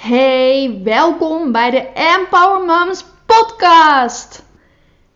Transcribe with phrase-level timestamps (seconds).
[0.00, 4.44] Hey, welkom bij de Empower Moms podcast.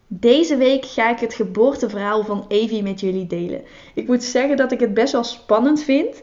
[0.06, 3.62] Deze week ga ik het geboorteverhaal van Evie met jullie delen.
[3.94, 6.22] Ik moet zeggen dat ik het best wel spannend vind.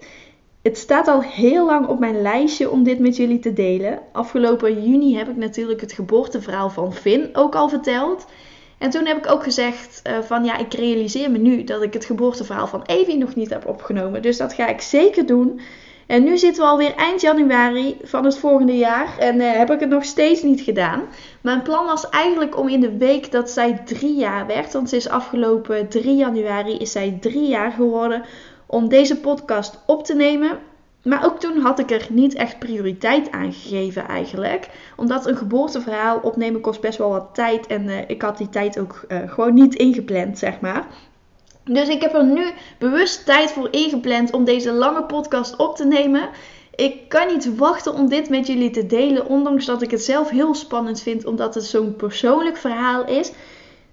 [0.62, 4.00] Het staat al heel lang op mijn lijstje om dit met jullie te delen.
[4.11, 8.25] Afgelopen juni heb ik natuurlijk het geboorteverhaal van Finn ook al verteld.
[8.78, 11.93] En toen heb ik ook gezegd uh, van ja, ik realiseer me nu dat ik
[11.93, 14.21] het geboorteverhaal van Evie nog niet heb opgenomen.
[14.21, 15.62] Dus dat ga ik zeker doen.
[16.12, 19.80] En nu zitten we alweer eind januari van het volgende jaar en uh, heb ik
[19.80, 21.04] het nog steeds niet gedaan.
[21.42, 24.96] Mijn plan was eigenlijk om in de week dat zij drie jaar werd, want ze
[24.96, 28.24] is afgelopen 3 januari is zij drie jaar geworden,
[28.65, 30.60] om deze podcast op te nemen.
[31.04, 34.70] Maar ook toen had ik er niet echt prioriteit aan gegeven eigenlijk.
[34.95, 37.67] Omdat een geboorteverhaal opnemen kost best wel wat tijd.
[37.67, 40.88] En uh, ik had die tijd ook uh, gewoon niet ingepland, zeg maar.
[41.64, 45.86] Dus ik heb er nu bewust tijd voor ingepland om deze lange podcast op te
[45.86, 46.30] nemen.
[46.75, 50.30] Ik kan niet wachten om dit met jullie te delen, ondanks dat ik het zelf
[50.30, 53.32] heel spannend vind, omdat het zo'n persoonlijk verhaal is.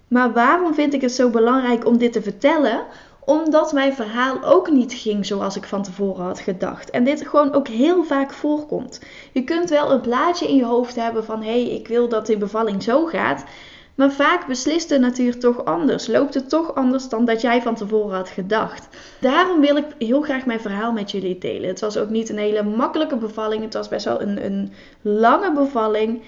[0.07, 2.85] Maar waarom vind ik het zo belangrijk om dit te vertellen?
[3.25, 6.89] Omdat mijn verhaal ook niet ging zoals ik van tevoren had gedacht.
[6.89, 9.01] En dit gewoon ook heel vaak voorkomt.
[9.31, 12.25] Je kunt wel een plaatje in je hoofd hebben van hé, hey, ik wil dat
[12.25, 13.43] die bevalling zo gaat.
[13.99, 16.07] Maar vaak beslist de natuur toch anders.
[16.07, 18.87] Loopt het toch anders dan dat jij van tevoren had gedacht.
[19.21, 21.69] Daarom wil ik heel graag mijn verhaal met jullie delen.
[21.69, 23.63] Het was ook niet een hele makkelijke bevalling.
[23.63, 26.21] Het was best wel een, een lange bevalling.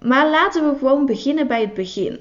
[0.00, 2.18] Maar laten we gewoon beginnen bij het begin.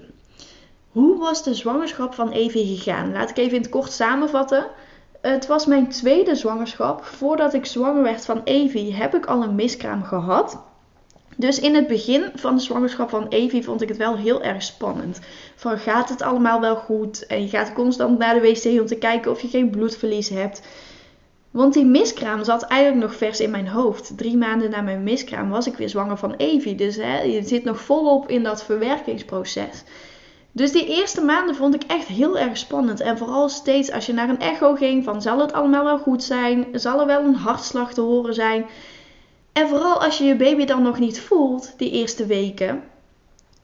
[0.91, 3.11] Hoe was de zwangerschap van Evie gegaan?
[3.11, 4.65] Laat ik even in het kort samenvatten.
[5.21, 7.03] Het was mijn tweede zwangerschap.
[7.03, 10.59] Voordat ik zwanger werd van Evie heb ik al een miskraam gehad.
[11.39, 14.63] Dus in het begin van de zwangerschap van Evie vond ik het wel heel erg
[14.63, 15.19] spannend.
[15.55, 17.25] Van gaat het allemaal wel goed?
[17.25, 20.61] En je gaat constant naar de wc om te kijken of je geen bloedverlies hebt.
[21.51, 24.17] Want die miskraam zat eigenlijk nog vers in mijn hoofd.
[24.17, 26.75] Drie maanden na mijn miskraam was ik weer zwanger van Evie.
[26.75, 29.83] Dus hè, je zit nog volop in dat verwerkingsproces.
[30.51, 32.99] Dus die eerste maanden vond ik echt heel erg spannend.
[32.99, 36.23] En vooral steeds als je naar een echo ging van zal het allemaal wel goed
[36.23, 36.65] zijn?
[36.71, 38.65] Zal er wel een hartslag te horen zijn?
[39.57, 42.83] En vooral als je je baby dan nog niet voelt, die eerste weken.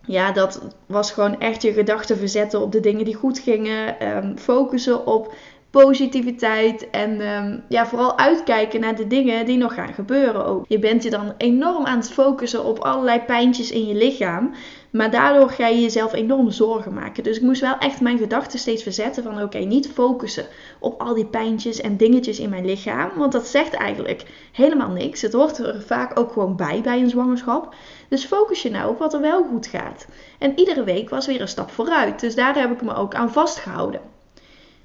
[0.06, 4.08] Ja, dat was gewoon echt je gedachten verzetten op de dingen die goed gingen.
[4.18, 5.34] Um, focussen op
[5.70, 10.66] positiviteit en um, ja, vooral uitkijken naar de dingen die nog gaan gebeuren ook.
[10.68, 14.54] Je bent je dan enorm aan het focussen op allerlei pijntjes in je lichaam.
[14.94, 17.24] Maar daardoor ga je jezelf enorm zorgen maken.
[17.24, 20.46] Dus ik moest wel echt mijn gedachten steeds verzetten van oké, niet focussen
[20.80, 23.12] op al die pijntjes en dingetjes in mijn lichaam.
[23.18, 25.22] Want dat zegt eigenlijk helemaal niks.
[25.22, 27.76] Het hoort er vaak ook gewoon bij bij een zwangerschap.
[28.10, 30.06] Dus focus je nou op wat er wel goed gaat.
[30.40, 32.20] En iedere week was weer een stap vooruit.
[32.20, 34.02] Dus daar heb ik me ook aan vastgehouden.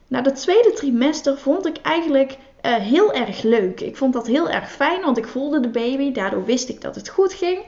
[0.07, 3.81] Nou, dat tweede trimester vond ik eigenlijk uh, heel erg leuk.
[3.81, 6.13] Ik vond dat heel erg fijn, want ik voelde de baby.
[6.13, 7.59] Daardoor wist ik dat het goed ging.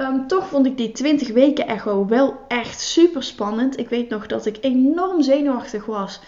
[0.00, 3.78] Um, toch vond ik die 20 weken echo wel echt super spannend.
[3.78, 6.20] Ik weet nog dat ik enorm zenuwachtig was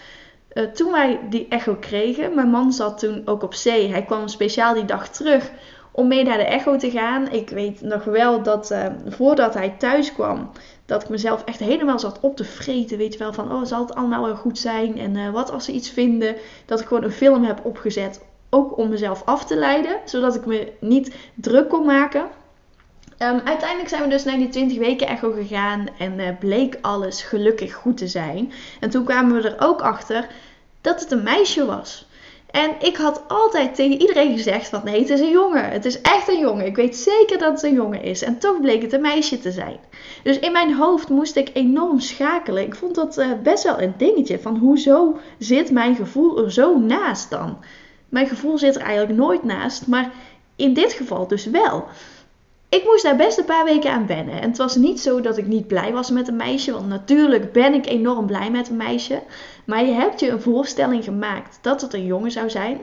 [0.53, 2.35] uh, toen wij die echo kregen.
[2.35, 3.89] Mijn man zat toen ook op zee.
[3.89, 5.51] Hij kwam speciaal die dag terug
[5.91, 7.31] om mee naar de echo te gaan.
[7.31, 10.49] Ik weet nog wel dat uh, voordat hij thuis kwam,
[10.85, 12.97] dat ik mezelf echt helemaal zat op te vreten.
[12.97, 14.97] Weet je wel, van oh, zal het allemaal wel goed zijn?
[14.97, 16.35] En uh, wat als ze iets vinden?
[16.65, 18.25] Dat ik gewoon een film heb opgezet.
[18.49, 22.25] Ook om mezelf af te leiden, zodat ik me niet druk kon maken.
[23.21, 27.21] Um, uiteindelijk zijn we dus naar die 20 weken echo gegaan en uh, bleek alles
[27.21, 28.51] gelukkig goed te zijn.
[28.79, 30.27] En toen kwamen we er ook achter
[30.81, 32.09] dat het een meisje was.
[32.51, 35.69] En ik had altijd tegen iedereen gezegd van nee, het is een jongen.
[35.69, 36.65] Het is echt een jongen.
[36.65, 38.21] Ik weet zeker dat het een jongen is.
[38.21, 39.77] En toch bleek het een meisje te zijn.
[40.23, 42.63] Dus in mijn hoofd moest ik enorm schakelen.
[42.63, 44.39] Ik vond dat uh, best wel een dingetje.
[44.39, 47.57] Van hoezo zit mijn gevoel er zo naast dan?
[48.09, 49.87] Mijn gevoel zit er eigenlijk nooit naast.
[49.87, 50.11] Maar
[50.55, 51.87] in dit geval dus wel.
[52.71, 54.41] Ik moest daar best een paar weken aan wennen.
[54.41, 56.71] En het was niet zo dat ik niet blij was met een meisje.
[56.71, 59.21] Want natuurlijk ben ik enorm blij met een meisje.
[59.65, 62.81] Maar je hebt je een voorstelling gemaakt dat het een jongen zou zijn.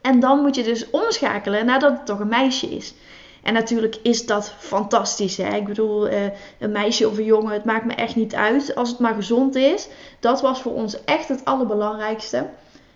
[0.00, 2.94] En dan moet je dus omschakelen nadat het toch een meisje is.
[3.42, 5.36] En natuurlijk is dat fantastisch.
[5.36, 5.56] Hè?
[5.56, 6.20] Ik bedoel, uh,
[6.58, 8.74] een meisje of een jongen, het maakt me echt niet uit.
[8.74, 9.88] Als het maar gezond is.
[10.20, 12.46] Dat was voor ons echt het allerbelangrijkste.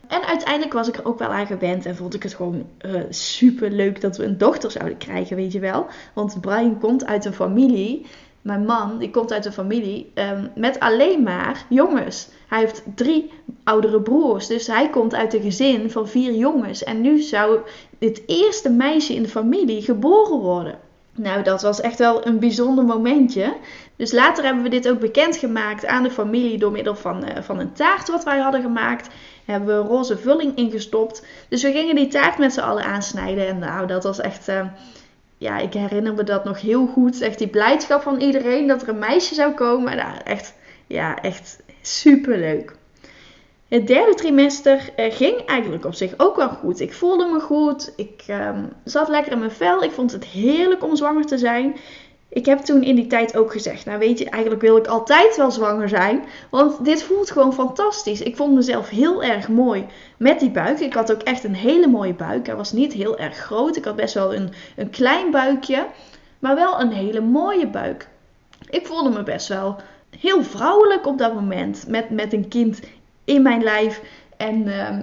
[0.08, 2.94] En uiteindelijk was ik er ook wel aan gewend en vond ik het gewoon uh,
[2.94, 5.86] eh, super leuk dat we een dochter zouden krijgen, weet je wel.
[6.12, 8.06] Want Brian komt uit een familie,
[8.42, 12.28] mijn man, die komt uit een familie um, met alleen maar jongens.
[12.48, 13.30] Hij heeft drie
[13.64, 16.84] oudere broers, dus hij komt uit een gezin van vier jongens.
[16.84, 17.58] En nu zou
[17.98, 20.78] het eerste meisje in de familie geboren worden.
[21.14, 23.56] Nou, dat was echt wel een bijzonder momentje.
[23.96, 27.58] Dus later hebben we dit ook bekendgemaakt aan de familie door middel van, uh, van
[27.58, 29.08] een taart wat wij hadden gemaakt
[29.44, 31.26] hebben we roze vulling ingestopt.
[31.48, 33.46] Dus we gingen die taart met z'n allen aansnijden.
[33.46, 34.48] En nou, dat was echt.
[34.48, 34.66] Uh,
[35.38, 37.20] ja, ik herinner me dat nog heel goed.
[37.20, 39.96] Echt die blijdschap van iedereen dat er een meisje zou komen.
[39.96, 40.54] Nou, echt,
[40.86, 42.76] ja, echt super leuk.
[43.72, 46.80] Het derde trimester uh, ging eigenlijk op zich ook wel goed.
[46.80, 47.92] Ik voelde me goed.
[47.96, 49.82] Ik um, zat lekker in mijn vel.
[49.82, 51.76] Ik vond het heerlijk om zwanger te zijn.
[52.28, 55.36] Ik heb toen in die tijd ook gezegd: Nou, weet je, eigenlijk wil ik altijd
[55.36, 56.24] wel zwanger zijn.
[56.50, 58.22] Want dit voelt gewoon fantastisch.
[58.22, 59.86] Ik vond mezelf heel erg mooi
[60.16, 60.80] met die buik.
[60.80, 62.46] Ik had ook echt een hele mooie buik.
[62.46, 63.76] Hij was niet heel erg groot.
[63.76, 65.86] Ik had best wel een, een klein buikje.
[66.38, 68.08] Maar wel een hele mooie buik.
[68.70, 69.76] Ik voelde me best wel
[70.18, 71.84] heel vrouwelijk op dat moment.
[71.88, 72.80] Met, met een kind
[73.24, 74.00] in mijn lijf.
[74.36, 74.98] En uh,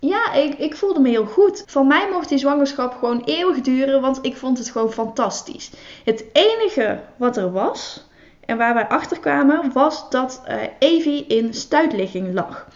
[0.00, 1.62] ja, ik, ik voelde me heel goed.
[1.66, 5.70] Van mij mocht die zwangerschap gewoon eeuwig duren, want ik vond het gewoon fantastisch.
[6.04, 8.06] Het enige wat er was,
[8.40, 12.68] en waar wij achter kwamen, was dat uh, Evie in stuitligging lag.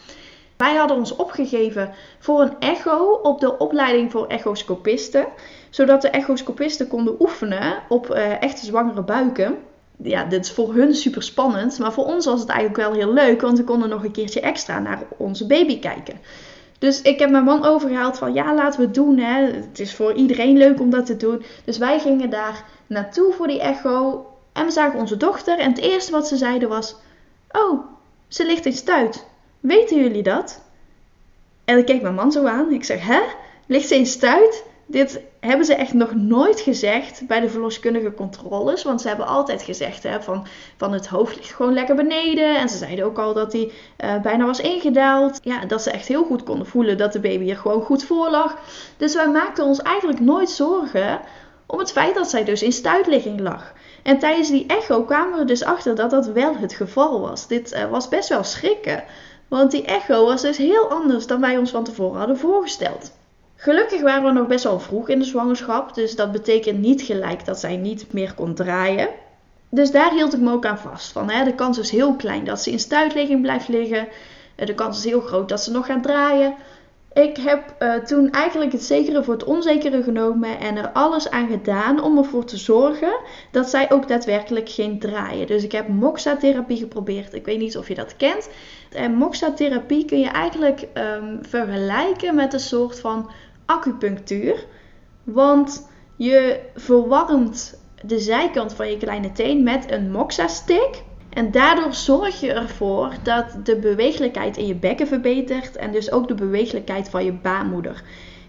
[0.56, 5.27] Wij hadden ons opgegeven voor een echo op de opleiding voor echoscopisten.
[5.71, 9.59] Zodat de echoscopisten konden oefenen op uh, echte zwangere buiken
[10.03, 11.79] ja, dit is voor hun super spannend.
[11.79, 13.41] Maar voor ons was het eigenlijk wel heel leuk.
[13.41, 16.21] Want we konden nog een keertje extra naar onze baby kijken.
[16.79, 19.19] Dus ik heb mijn man overgehaald van ja, laten we het doen.
[19.19, 19.43] Hè.
[19.43, 21.43] Het is voor iedereen leuk om dat te doen.
[21.65, 24.27] Dus wij gingen daar naartoe voor die echo.
[24.53, 25.59] En we zagen onze dochter.
[25.59, 26.97] En het eerste wat ze zeiden was:
[27.50, 27.85] Oh,
[28.29, 29.27] ze ligt in stuit.
[29.61, 30.61] Weten jullie dat?
[31.65, 32.73] En ik keek mijn man zo aan.
[32.73, 33.21] Ik zeg: Hè?
[33.67, 34.65] Ligt ze in stuit?
[34.90, 38.82] Dit hebben ze echt nog nooit gezegd bij de verloskundige controles.
[38.82, 40.46] Want ze hebben altijd gezegd hè, van,
[40.76, 42.56] van het hoofd ligt gewoon lekker beneden.
[42.56, 43.73] En ze zeiden ook al dat hij
[44.05, 45.38] uh, bijna was ingedaald.
[45.43, 48.31] Ja, dat ze echt heel goed konden voelen dat de baby er gewoon goed voor
[48.31, 48.56] lag.
[48.96, 51.20] Dus wij maakten ons eigenlijk nooit zorgen
[51.67, 53.73] om het feit dat zij dus in stuitligging lag.
[54.02, 57.46] En tijdens die echo kwamen we dus achter dat dat wel het geval was.
[57.46, 59.05] Dit uh, was best wel schrikken.
[59.49, 63.17] Want die echo was dus heel anders dan wij ons van tevoren hadden voorgesteld.
[63.60, 67.44] Gelukkig waren we nog best wel vroeg in de zwangerschap, dus dat betekent niet gelijk
[67.44, 69.08] dat zij niet meer kon draaien.
[69.69, 71.12] Dus daar hield ik me ook aan vast.
[71.12, 74.08] Van, hè, de kans is heel klein dat ze in stuitligging blijft liggen.
[74.55, 76.55] Eh, de kans is heel groot dat ze nog gaat draaien.
[77.12, 81.49] Ik heb uh, toen eigenlijk het zekere voor het onzekere genomen en er alles aan
[81.49, 83.19] gedaan om ervoor te zorgen
[83.50, 85.46] dat zij ook daadwerkelijk ging draaien.
[85.46, 87.34] Dus ik heb moxa-therapie geprobeerd.
[87.34, 88.49] Ik weet niet of je dat kent.
[88.93, 93.31] En moxa-therapie kun je eigenlijk um, vergelijken met een soort van
[93.69, 94.67] acupunctuur.
[95.25, 101.03] Want je verwarmt de zijkant van je kleine teen met een moxa-stick.
[101.31, 106.29] En daardoor zorg je ervoor dat de beweeglijkheid in je bekken verbetert en dus ook
[106.29, 108.03] de beweeglijkheid van je baarmoeder.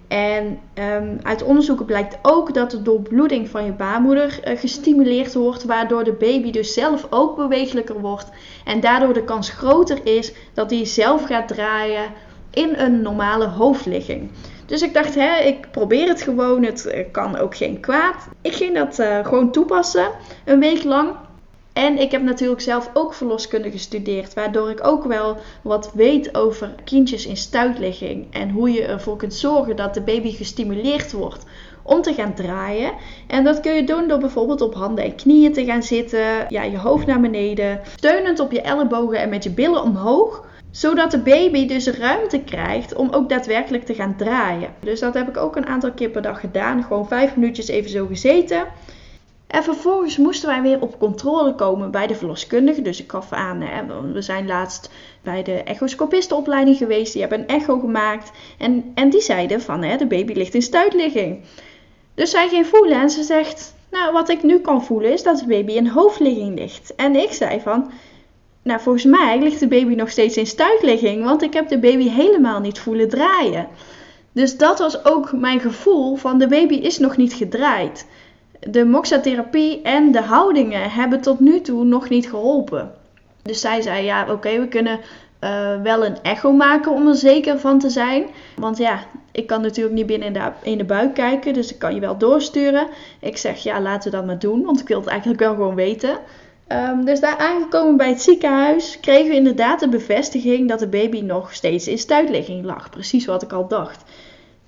[0.07, 5.63] En um, uit onderzoeken blijkt ook dat de doorbloeding van je baarmoeder uh, gestimuleerd wordt,
[5.63, 8.29] waardoor de baby dus zelf ook bewegelijker wordt.
[8.65, 12.11] En daardoor de kans groter is dat hij zelf gaat draaien
[12.49, 14.31] in een normale hoofdligging.
[14.69, 16.63] Dus ik dacht, hè, ik probeer het gewoon.
[16.63, 18.27] Het eh, kan ook geen kwaad.
[18.41, 20.11] Ik ging dat uh, gewoon toepassen,
[20.45, 21.09] een week lang.
[21.73, 26.75] En ik heb natuurlijk zelf ook verloskunde gestudeerd, waardoor ik ook wel wat weet over
[26.83, 31.45] kindjes in stuitligging en hoe je ervoor kunt zorgen dat de baby gestimuleerd wordt
[31.83, 32.91] om te gaan draaien.
[33.27, 36.63] En dat kun je doen door bijvoorbeeld op handen en knieën te gaan zitten, ja,
[36.63, 41.19] je hoofd naar beneden, steunend op je ellebogen en met je billen omhoog zodat de
[41.19, 44.73] baby dus ruimte krijgt om ook daadwerkelijk te gaan draaien.
[44.79, 46.83] Dus dat heb ik ook een aantal keer per dag gedaan.
[46.83, 48.67] Gewoon vijf minuutjes even zo gezeten.
[49.47, 52.81] En vervolgens moesten wij weer op controle komen bij de verloskundige.
[52.81, 53.63] Dus ik gaf aan,
[54.13, 54.91] we zijn laatst
[55.21, 57.13] bij de echoscopistenopleiding geweest.
[57.13, 58.31] Die hebben een echo gemaakt.
[58.57, 61.43] En, en die zeiden van, de baby ligt in stuitligging.
[62.13, 65.39] Dus zij ging voelen en ze zegt, nou wat ik nu kan voelen is dat
[65.39, 66.95] de baby in hoofdligging ligt.
[66.95, 67.91] En ik zei van,
[68.69, 72.09] nou, volgens mij ligt de baby nog steeds in stuitligging, want ik heb de baby
[72.09, 73.67] helemaal niet voelen draaien.
[74.31, 78.07] Dus dat was ook mijn gevoel van de baby is nog niet gedraaid.
[78.59, 82.91] De moxatherapie en de houdingen hebben tot nu toe nog niet geholpen.
[83.41, 84.99] Dus zij zei, ja oké, we kunnen
[85.43, 88.25] uh, wel een echo maken om er zeker van te zijn.
[88.55, 88.99] Want ja,
[89.31, 91.99] ik kan natuurlijk niet binnen in de, in de buik kijken, dus ik kan je
[91.99, 92.87] wel doorsturen.
[93.19, 95.75] Ik zeg, ja, laten we dat maar doen, want ik wil het eigenlijk wel gewoon
[95.75, 96.17] weten.
[96.71, 101.21] Um, dus daar aangekomen bij het ziekenhuis kregen we inderdaad de bevestiging dat de baby
[101.21, 102.89] nog steeds in stuitligging lag.
[102.89, 104.03] Precies wat ik al dacht.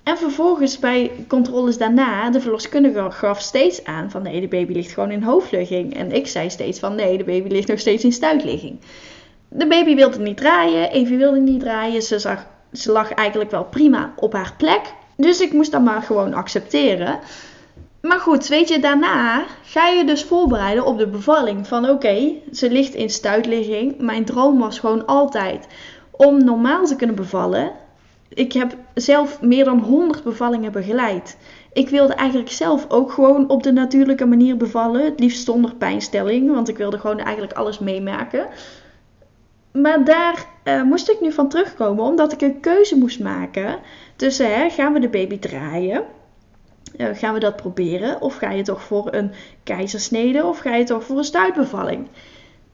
[0.02, 4.92] En vervolgens bij controles daarna, de verloskundige gaf steeds aan van nee, de baby ligt
[4.92, 5.96] gewoon in hoofdligging.
[5.96, 8.80] En ik zei steeds van nee, de baby ligt nog steeds in stuitligging.
[9.48, 12.02] De baby wilde niet draaien, Evie wilde niet draaien.
[12.02, 14.80] Ze, zag, ze lag eigenlijk wel prima op haar plek.
[15.16, 17.18] Dus ik moest dat maar gewoon accepteren.
[18.02, 21.66] Maar goed, weet je, daarna ga je dus voorbereiden op de bevalling.
[21.66, 23.98] Van oké, ze ligt in stuitligging.
[23.98, 25.66] Mijn droom was gewoon altijd
[26.10, 27.72] om normaal te kunnen bevallen.
[28.28, 31.36] Ik heb zelf meer dan 100 bevallingen begeleid.
[31.72, 35.04] Ik wilde eigenlijk zelf ook gewoon op de natuurlijke manier bevallen.
[35.04, 38.46] Het liefst zonder pijnstelling, want ik wilde gewoon eigenlijk alles meemaken.
[39.72, 43.78] Maar daar uh, moest ik nu van terugkomen, omdat ik een keuze moest maken
[44.16, 46.04] tussen hè, gaan we de baby draaien
[46.96, 48.20] uh, gaan we dat proberen?
[48.20, 52.08] Of ga je toch voor een keizersnede of ga je toch voor een stuitbevalling?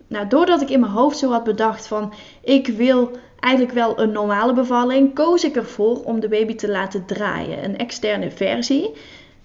[0.06, 2.12] Nou, doordat ik in mijn hoofd zo had bedacht van
[2.42, 3.10] ik wil
[3.40, 7.78] eigenlijk wel een normale bevalling, koos ik ervoor om de baby te laten draaien, een
[7.78, 8.94] externe versie.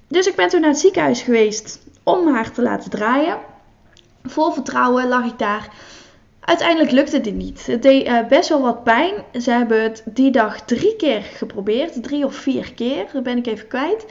[0.08, 3.38] Dus ik ben toen naar het ziekenhuis geweest om haar te laten draaien.
[4.24, 5.70] Vol vertrouwen lag ik daar.
[6.39, 7.65] Uiteindelijk lukte dit niet.
[7.65, 9.13] Het deed uh, best wel wat pijn.
[9.41, 13.48] Ze hebben het die dag drie keer geprobeerd, drie of vier keer, dat ben ik
[13.48, 14.05] even kwijt.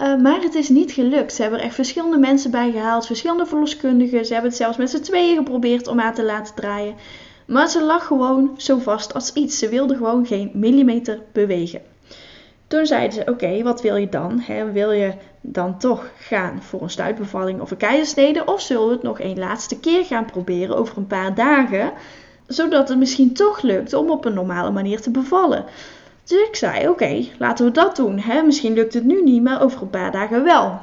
[0.00, 1.32] Uh, maar het is niet gelukt.
[1.32, 4.26] Ze hebben er echt verschillende mensen bij gehaald, verschillende verloskundigen.
[4.26, 6.94] Ze hebben het zelfs met z'n tweeën geprobeerd om haar te laten draaien.
[7.46, 9.58] Maar ze lag gewoon zo vast als iets.
[9.58, 11.80] Ze wilde gewoon geen millimeter bewegen.
[12.66, 14.42] Toen zeiden ze: Oké, wat wil je dan?
[14.72, 18.44] wil je dan toch gaan voor een stuitbevalling of een keizersnede?
[18.44, 21.92] Of zullen we het nog een laatste keer gaan proberen over een paar dagen?
[22.46, 25.64] Zodat het misschien toch lukt om op een normale manier te bevallen.
[26.28, 28.18] Dus ik zei: Oké, laten we dat doen.
[28.18, 28.42] Hè?
[28.42, 30.80] Misschien lukt het nu niet, maar over een paar dagen wel.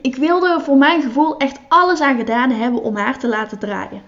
[0.00, 3.58] Ik wilde er voor mijn gevoel echt alles aan gedaan hebben om haar te laten
[3.58, 4.02] draaien.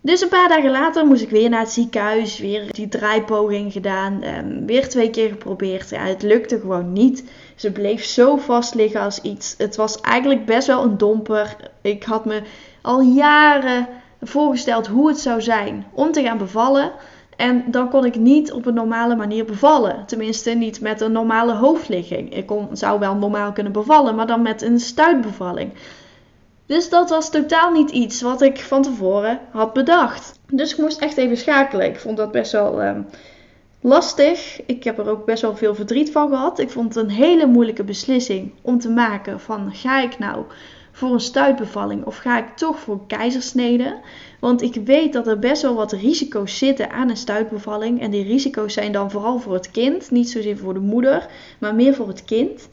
[0.00, 4.24] Dus een paar dagen later moest ik weer naar het ziekenhuis, weer die draaipoging gedaan,
[4.24, 5.90] um, weer twee keer geprobeerd.
[5.90, 7.24] Ja, het lukte gewoon niet.
[7.54, 9.54] Ze bleef zo vast liggen als iets.
[9.58, 11.56] Het was eigenlijk best wel een domper.
[11.80, 12.42] Ik had me
[12.82, 13.88] al jaren
[14.22, 16.92] voorgesteld hoe het zou zijn om te gaan bevallen.
[17.36, 20.06] En dan kon ik niet op een normale manier bevallen.
[20.06, 22.34] Tenminste, niet met een normale hoofdligging.
[22.34, 25.72] Ik kon, zou wel normaal kunnen bevallen, maar dan met een stuitbevalling.
[26.66, 30.38] Dus dat was totaal niet iets wat ik van tevoren had bedacht.
[30.50, 31.86] Dus ik moest echt even schakelen.
[31.86, 32.96] Ik vond dat best wel uh,
[33.80, 34.60] lastig.
[34.66, 36.58] Ik heb er ook best wel veel verdriet van gehad.
[36.58, 40.44] Ik vond het een hele moeilijke beslissing om te maken van ga ik nou
[40.92, 43.96] voor een stuitbevalling of ga ik toch voor keizersnede?
[44.44, 48.00] Want ik weet dat er best wel wat risico's zitten aan een stuitbevalling.
[48.00, 51.26] En die risico's zijn dan vooral voor het kind, niet zozeer voor de moeder,
[51.58, 52.68] maar meer voor het kind.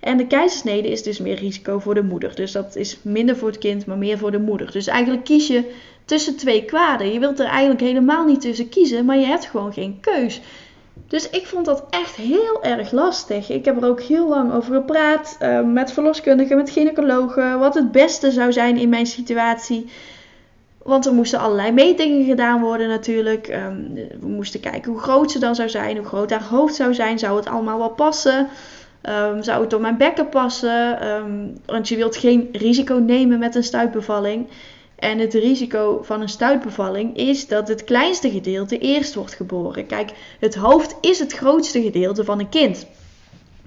[0.00, 2.34] En de keizersnede is dus meer risico voor de moeder.
[2.34, 4.72] Dus dat is minder voor het kind, maar meer voor de moeder.
[4.72, 5.72] Dus eigenlijk kies je
[6.04, 7.12] tussen twee kwaden.
[7.12, 10.40] Je wilt er eigenlijk helemaal niet tussen kiezen, maar je hebt gewoon geen keus.
[11.08, 13.50] Dus ik vond dat echt heel erg lastig.
[13.50, 17.92] Ik heb er ook heel lang over gepraat uh, met verloskundigen, met gynaecologen, wat het
[17.92, 19.86] beste zou zijn in mijn situatie.
[20.84, 23.48] Want er moesten allerlei metingen gedaan worden natuurlijk.
[23.48, 26.94] Um, we moesten kijken hoe groot ze dan zou zijn, hoe groot haar hoofd zou
[26.94, 27.18] zijn.
[27.18, 28.48] Zou het allemaal wel passen?
[29.02, 31.08] Um, zou het op mijn bekken passen?
[31.08, 34.46] Um, want je wilt geen risico nemen met een stuitbevalling.
[34.96, 39.86] En het risico van een stuitbevalling is dat het kleinste gedeelte eerst wordt geboren.
[39.86, 40.10] Kijk,
[40.40, 42.86] het hoofd is het grootste gedeelte van een kind.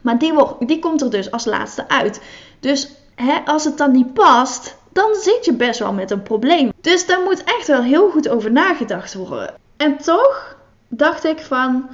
[0.02, 2.22] Maar die, wordt, die komt er dus als laatste uit.
[2.60, 6.72] Dus hè, als het dan niet past, dan zit je best wel met een probleem.
[6.82, 9.54] Dus daar moet echt wel heel goed over nagedacht worden.
[9.77, 11.89] En toch dacht ik van,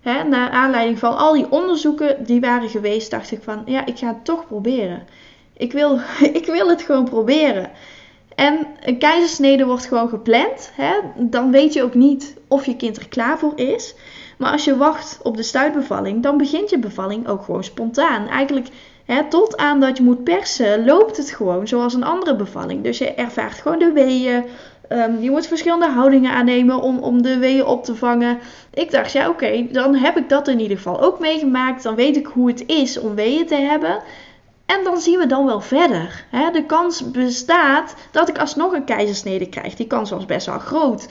[0.00, 3.98] hè, naar aanleiding van al die onderzoeken die waren geweest, dacht ik van, ja, ik
[3.98, 5.06] ga het toch proberen.
[5.56, 6.00] Ik wil,
[6.40, 7.70] ik wil het gewoon proberen.
[8.34, 10.70] En een keizersnede wordt gewoon gepland.
[10.74, 10.92] Hè?
[11.16, 13.94] Dan weet je ook niet of je kind er klaar voor is.
[14.38, 18.28] Maar als je wacht op de stuitbevalling, dan begint je bevalling ook gewoon spontaan.
[18.28, 18.68] Eigenlijk
[19.28, 22.82] tot aan dat je moet persen, loopt het gewoon zoals een andere bevalling.
[22.82, 24.44] Dus je ervaart gewoon de weeën.
[24.88, 28.38] Um, je moet verschillende houdingen aannemen om, om de weeën op te vangen.
[28.74, 31.82] Ik dacht, ja oké, dan heb ik dat in ieder geval ook meegemaakt.
[31.82, 34.02] Dan weet ik hoe het is om weeën te hebben.
[34.66, 36.24] En dan zien we dan wel verder.
[36.52, 39.74] De kans bestaat dat ik alsnog een keizersnede krijg.
[39.74, 41.08] Die kans was best wel groot.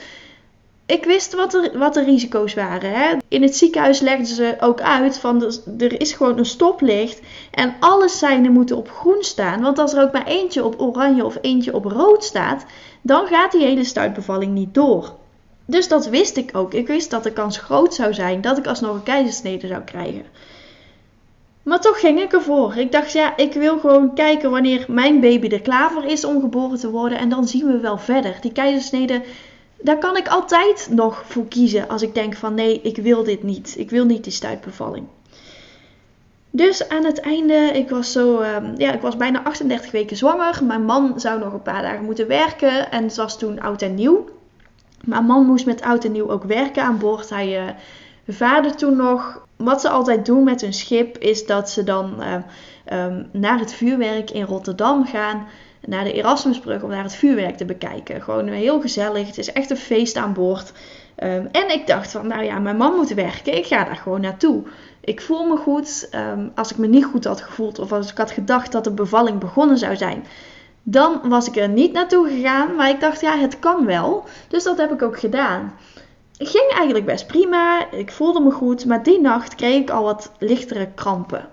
[0.86, 2.90] Ik wist wat, wat de risico's waren.
[2.90, 3.16] Hè?
[3.28, 7.20] In het ziekenhuis legden ze ook uit van er is gewoon een stoplicht.
[7.50, 9.60] En alle seinen moeten op groen staan.
[9.62, 12.64] Want als er ook maar eentje op oranje of eentje op rood staat,
[13.02, 15.14] dan gaat die hele stuitbevalling niet door.
[15.64, 16.74] Dus dat wist ik ook.
[16.74, 20.24] Ik wist dat de kans groot zou zijn dat ik alsnog een keizersnede zou krijgen.
[21.62, 22.76] Maar toch ging ik ervoor.
[22.76, 26.40] Ik dacht, ja, ik wil gewoon kijken wanneer mijn baby er klaar voor is om
[26.40, 27.18] geboren te worden.
[27.18, 28.36] En dan zien we wel verder.
[28.40, 29.22] Die keizersnede,
[29.80, 31.88] daar kan ik altijd nog voor kiezen.
[31.88, 33.74] Als ik denk van nee, ik wil dit niet.
[33.78, 35.06] Ik wil niet die stuitbevalling.
[36.50, 40.64] Dus aan het einde, ik was zo, um, ja, ik was bijna 38 weken zwanger.
[40.64, 42.90] Mijn man zou nog een paar dagen moeten werken.
[42.90, 44.28] En het was toen oud en nieuw.
[45.04, 47.30] Mijn man moest met oud en nieuw ook werken aan boord.
[47.30, 47.70] Hij uh,
[48.28, 52.34] vaarde toen nog wat ze altijd doen met hun schip is dat ze dan uh,
[53.04, 55.46] um, naar het vuurwerk in Rotterdam gaan.
[55.86, 58.22] Naar de Erasmusbrug om naar het vuurwerk te bekijken.
[58.22, 59.26] Gewoon heel gezellig.
[59.26, 60.72] Het is echt een feest aan boord.
[61.18, 63.56] Um, en ik dacht van, nou ja, mijn man moet werken.
[63.56, 64.62] Ik ga daar gewoon naartoe.
[65.00, 66.08] Ik voel me goed.
[66.14, 68.90] Um, als ik me niet goed had gevoeld of als ik had gedacht dat de
[68.90, 70.24] bevalling begonnen zou zijn,
[70.82, 72.74] dan was ik er niet naartoe gegaan.
[72.74, 74.24] Maar ik dacht, ja, het kan wel.
[74.48, 75.72] Dus dat heb ik ook gedaan.
[76.36, 77.90] Het ging eigenlijk best prima.
[77.90, 78.84] Ik voelde me goed.
[78.86, 81.48] Maar die nacht kreeg ik al wat lichtere krampen.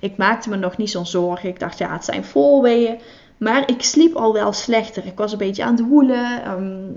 [0.00, 1.48] Ik maakte me nog niet zo'n zorgen.
[1.48, 2.98] Ik dacht, ja, het zijn voorweeën.
[3.36, 5.06] Maar ik sliep al wel slechter.
[5.06, 6.50] Ik was een beetje aan het woelen.
[6.50, 6.96] Um,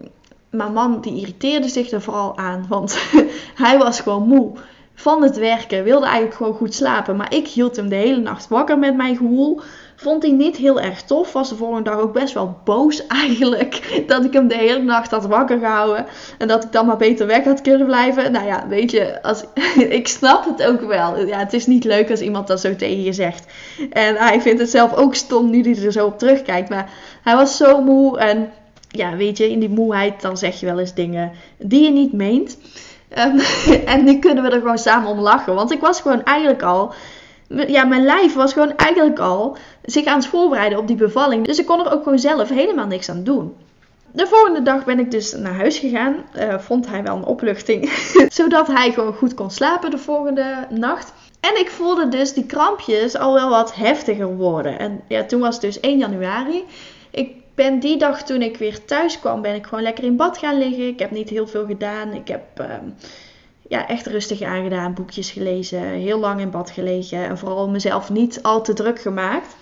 [0.49, 2.65] mijn man die irriteerde zich er vooral aan.
[2.69, 2.99] Want
[3.63, 4.51] hij was gewoon moe
[4.99, 5.83] van het werken.
[5.83, 7.15] Wilde eigenlijk gewoon goed slapen.
[7.15, 9.61] Maar ik hield hem de hele nacht wakker met mijn gewoel.
[9.95, 11.33] Vond hij niet heel erg tof.
[11.33, 14.03] Was de volgende dag ook best wel boos eigenlijk.
[14.07, 16.05] Dat ik hem de hele nacht had wakker gehouden.
[16.37, 18.31] En dat ik dan maar beter weg had kunnen blijven.
[18.31, 19.43] Nou ja, weet je, als,
[19.99, 21.25] ik snap het ook wel.
[21.25, 23.45] Ja, het is niet leuk als iemand dat zo tegen je zegt.
[23.91, 26.69] En hij vindt het zelf ook stom nu hij er zo op terugkijkt.
[26.69, 26.91] Maar
[27.23, 28.19] hij was zo moe.
[28.19, 28.51] En
[28.89, 32.13] ja, weet je, in die moeheid dan zeg je wel eens dingen die je niet
[32.13, 32.57] meent.
[33.17, 33.39] Um,
[33.93, 35.55] en nu kunnen we er gewoon samen om lachen.
[35.55, 36.93] Want ik was gewoon eigenlijk al
[37.67, 41.45] ja, mijn lijf was gewoon eigenlijk al zich aan het voorbereiden op die bevalling.
[41.45, 43.55] Dus ik kon er ook gewoon zelf helemaal niks aan doen.
[44.11, 46.15] De volgende dag ben ik dus naar huis gegaan.
[46.37, 47.89] Uh, vond hij wel een opluchting.
[48.29, 51.13] Zodat hij gewoon goed kon slapen de volgende nacht.
[51.39, 54.79] En ik voelde dus die krampjes al wel wat heftiger worden.
[54.79, 56.63] En ja, toen was het dus 1 januari.
[57.11, 60.37] Ik ben die dag toen ik weer thuis kwam, ben ik gewoon lekker in bad
[60.37, 60.87] gaan liggen.
[60.87, 62.13] Ik heb niet heel veel gedaan.
[62.13, 62.43] Ik heb...
[62.61, 62.65] Uh,
[63.67, 68.43] ja, echt rustig aangedaan, boekjes gelezen, heel lang in bad gelegen en vooral mezelf niet
[68.43, 69.55] al te druk gemaakt.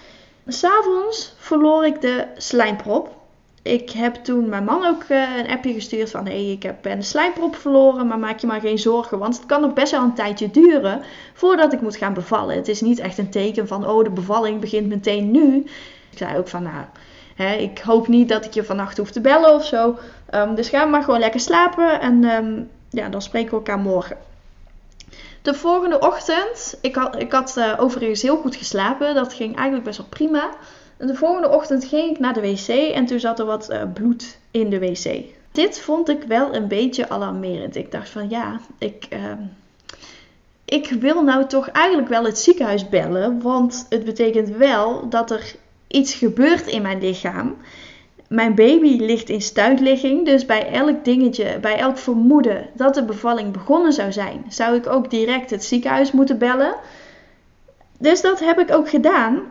[0.48, 3.16] S'avonds verloor ik de slijmprop.
[3.62, 6.86] Ik heb toen mijn man ook uh, een appje gestuurd van hé, hey, ik heb
[6.86, 10.04] een slijmprop verloren, maar maak je maar geen zorgen, want het kan nog best wel
[10.04, 11.02] een tijdje duren
[11.34, 12.56] voordat ik moet gaan bevallen.
[12.56, 15.66] Het is niet echt een teken van oh, de bevalling begint meteen nu.
[16.12, 16.86] Ik zei ook van nou,
[17.38, 19.98] hè, ik hoop niet dat ik je vannacht hoef te bellen of zo.
[20.32, 24.18] Um, dus ga maar gewoon lekker slapen en um, ja, dan spreken we elkaar morgen.
[25.42, 29.16] De volgende ochtend, ik had, ik had uh, overigens heel goed geslapen.
[29.16, 30.50] Dat ging eigenlijk best wel prima.
[30.98, 33.82] En de volgende ochtend ging ik naar de wc en toen zat er wat uh,
[33.94, 35.24] bloed in de wc.
[35.52, 37.76] Dit vond ik wel een beetje alarmerend.
[37.76, 39.20] Ik dacht van ja, ik, uh,
[40.66, 43.42] ik wil nou toch eigenlijk wel het ziekenhuis bellen.
[43.42, 45.56] Want het betekent wel dat er
[45.88, 47.56] iets gebeurt in mijn lichaam
[48.28, 50.26] mijn baby ligt in stuitligging.
[50.26, 54.88] Dus bij elk dingetje, bij elk vermoeden dat de bevalling begonnen zou zijn, zou ik
[54.88, 56.76] ook direct het ziekenhuis moeten bellen.
[58.00, 59.42] Dus dat heb ik ook gedaan.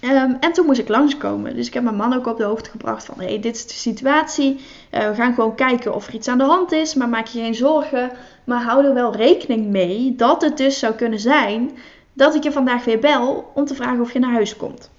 [0.00, 1.56] Um, en toen moest ik langskomen.
[1.56, 3.20] Dus ik heb mijn man ook op de hoogte gebracht van...
[3.20, 4.60] hé, dit is de situatie.
[4.90, 6.94] Uh, we gaan gewoon kijken of er iets aan de hand is.
[6.94, 8.10] Maar maak je geen zorgen.
[8.44, 11.70] Maar hou er wel rekening mee dat het dus zou kunnen zijn...
[12.12, 14.90] dat ik je vandaag weer bel om te vragen of je naar huis komt.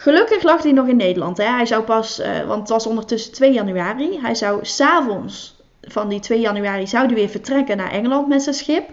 [0.00, 1.36] Gelukkig lag hij nog in Nederland.
[1.36, 1.44] Hè.
[1.44, 4.18] Hij zou pas, uh, want het was ondertussen 2 januari.
[4.20, 8.54] Hij zou s'avonds van die 2 januari zou hij weer vertrekken naar Engeland met zijn
[8.54, 8.90] schip.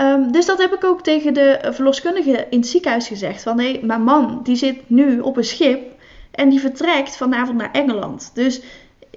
[0.00, 3.42] Um, dus dat heb ik ook tegen de verloskundige in het ziekenhuis gezegd.
[3.42, 5.92] Van hé, mijn man die zit nu op een schip
[6.30, 8.30] en die vertrekt vanavond naar Engeland.
[8.34, 8.60] Dus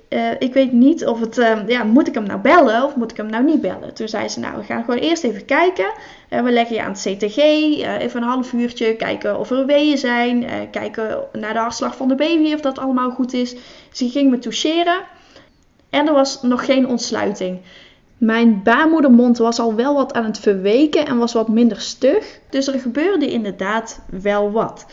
[0.09, 3.11] uh, ik weet niet of het, uh, ja, moet ik hem nou bellen of moet
[3.11, 3.93] ik hem nou niet bellen?
[3.93, 5.91] Toen zei ze, nou, we gaan gewoon eerst even kijken.
[6.29, 9.97] Uh, we leggen je aan het CTG, even een half uurtje, kijken of er weeën
[9.97, 13.55] zijn, kijken naar de hartslag van de baby, of dat allemaal goed is.
[13.91, 15.01] Ze ging me toucheren
[15.89, 17.59] en er was nog geen ontsluiting.
[18.17, 22.39] Mijn baarmoedermond was al wel wat aan het verweken en was wat minder stug.
[22.49, 24.85] Dus er gebeurde inderdaad wel wat.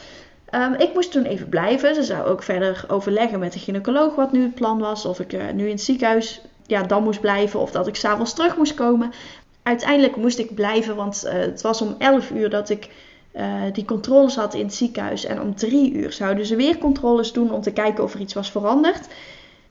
[0.55, 1.95] Um, ik moest toen even blijven.
[1.95, 5.05] Ze zou ook verder overleggen met de gynaecoloog wat nu het plan was.
[5.05, 8.35] Of ik uh, nu in het ziekenhuis ja, dan moest blijven of dat ik s'avonds
[8.35, 9.13] terug moest komen.
[9.63, 12.89] Uiteindelijk moest ik blijven, want uh, het was om 11 uur dat ik
[13.37, 15.25] uh, die controles had in het ziekenhuis.
[15.25, 18.35] En om 3 uur zouden ze weer controles doen om te kijken of er iets
[18.35, 19.09] was veranderd.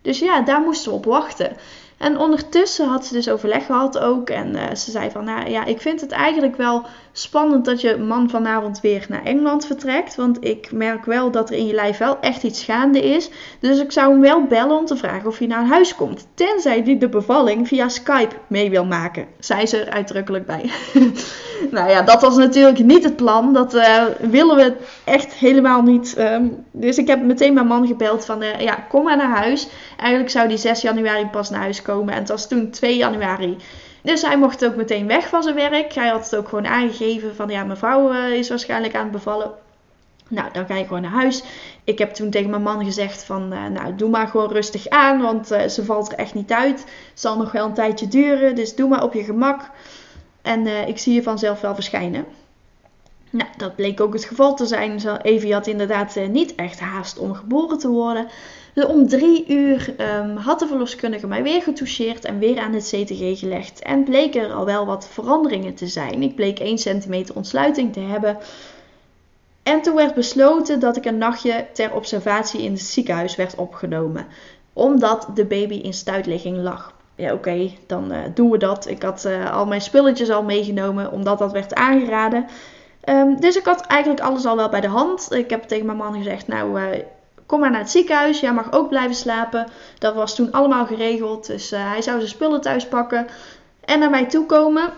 [0.02, 1.58] Dus ja, daar moesten we op wachten.
[2.02, 4.30] En ondertussen had ze dus overleg gehad ook.
[4.30, 7.98] En uh, ze zei van, nou ja, ik vind het eigenlijk wel spannend dat je
[7.98, 10.16] man vanavond weer naar Engeland vertrekt.
[10.16, 13.30] Want ik merk wel dat er in je lijf wel echt iets gaande is.
[13.60, 16.28] Dus ik zou hem wel bellen om te vragen of hij naar huis komt.
[16.34, 19.26] Tenzij hij de bevalling via Skype mee wil maken.
[19.40, 20.70] Zei ze er uitdrukkelijk bij.
[21.72, 23.54] nou ja, dat was natuurlijk niet het plan.
[23.54, 26.16] Dat uh, willen we echt helemaal niet.
[26.18, 29.68] Um, dus ik heb meteen mijn man gebeld van, uh, ja, kom maar naar huis.
[29.98, 31.90] Eigenlijk zou die 6 januari pas naar huis komen.
[32.00, 33.58] En het was toen 2 januari.
[34.02, 35.94] Dus hij mocht ook meteen weg van zijn werk.
[35.94, 39.12] Hij had het ook gewoon aangegeven van ja, mijn vrouw uh, is waarschijnlijk aan het
[39.12, 39.52] bevallen.
[40.28, 41.44] Nou, dan ga je gewoon naar huis.
[41.84, 45.22] Ik heb toen tegen mijn man gezegd van, uh, nou, doe maar gewoon rustig aan,
[45.22, 46.80] want uh, ze valt er echt niet uit.
[46.80, 49.70] Het zal nog wel een tijdje duren, dus doe maar op je gemak.
[50.42, 52.26] En ik zie je vanzelf wel verschijnen.
[53.30, 55.02] Nou, dat bleek ook het geval te zijn.
[55.22, 58.28] Evie had inderdaad niet echt haast om geboren te worden.
[58.74, 62.84] Dus om drie uur um, had de verloskundige mij weer getoucheerd en weer aan het
[62.84, 63.82] CTG gelegd.
[63.82, 66.22] En bleek er al wel wat veranderingen te zijn.
[66.22, 68.38] Ik bleek 1 centimeter ontsluiting te hebben.
[69.64, 74.28] En toen werd besloten dat ik een nachtje ter observatie in het ziekenhuis werd opgenomen.
[74.74, 76.94] Omdat de baby in stuitligging lag.
[77.16, 78.88] Ja, oké, dan uh, doen we dat.
[78.88, 82.46] Ik had uh, al mijn spulletjes al meegenomen, omdat dat werd aangeraden.
[83.06, 85.34] Um, dus ik had eigenlijk alles al wel bij de hand.
[85.34, 86.88] Ik heb tegen mijn man gezegd, nou, uh,
[87.52, 88.40] kom maar naar het ziekenhuis.
[88.40, 89.68] Jij mag ook blijven slapen.
[89.98, 91.48] Dat was toen allemaal geregeld.
[91.48, 93.28] Dus hij zou zijn spullen thuis pakken
[93.86, 94.90] en naar mij toe komen.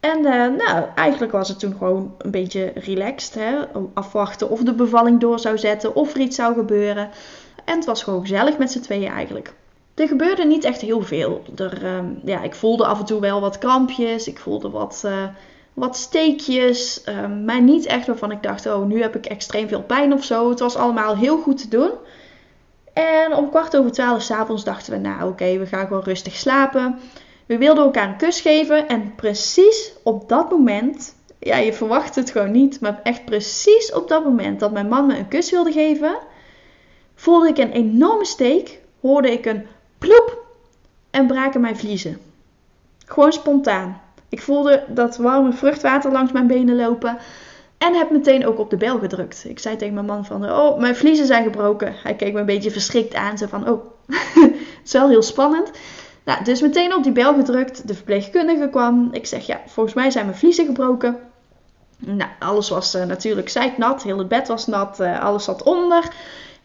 [0.00, 3.34] En uh, nou, eigenlijk was het toen gewoon een beetje relaxed.
[3.34, 3.58] Hè?
[3.94, 7.10] Afwachten of de bevalling door zou zetten of er iets zou gebeuren.
[7.64, 9.52] En het was gewoon gezellig met z'n tweeën eigenlijk.
[9.94, 11.42] Er gebeurde niet echt heel veel.
[11.56, 14.28] Er, uh, ja, ik voelde af en toe wel wat krampjes.
[14.28, 15.24] Ik voelde wat, uh,
[15.74, 17.02] wat steekjes.
[17.04, 20.24] Ehm, maar niet echt waarvan ik dacht, oh, nu heb ik extreem veel pijn of
[20.24, 20.48] zo.
[20.50, 21.90] Het was allemaal heel goed te doen.
[22.92, 26.98] En om kwart over twaalf s'avonds dachten we, nou oké, we gaan gewoon rustig slapen.
[27.46, 32.30] We wilden elkaar een kus geven en precies op dat moment, ja, je verwacht het
[32.30, 35.72] gewoon niet, maar echt precies op dat moment dat mijn man me een kus wilde
[35.72, 36.18] geven,
[37.14, 39.66] voelde ik een enorme steek, hoorde ik een
[39.98, 40.44] ploep
[41.10, 42.20] en braken mijn vliezen.
[43.06, 44.00] Gewoon spontaan.
[44.32, 47.18] Ik voelde dat warme vruchtwater langs mijn benen lopen
[47.78, 49.44] en heb meteen ook op de bel gedrukt.
[49.48, 51.94] Ik zei tegen mijn man van, oh, mijn vliezen zijn gebroken.
[52.02, 53.84] Hij keek me een beetje verschrikt aan, zo van, oh,
[54.34, 55.70] het is wel heel spannend.
[56.24, 57.88] Nou, dus meteen op die bel gedrukt.
[57.88, 59.08] De verpleegkundige kwam.
[59.10, 61.18] Ik zeg, ja, volgens mij zijn mijn vliezen gebroken.
[61.98, 64.02] Nou, alles was uh, natuurlijk zeiknat.
[64.02, 65.00] Heel het bed was nat.
[65.00, 66.12] Uh, alles zat onder.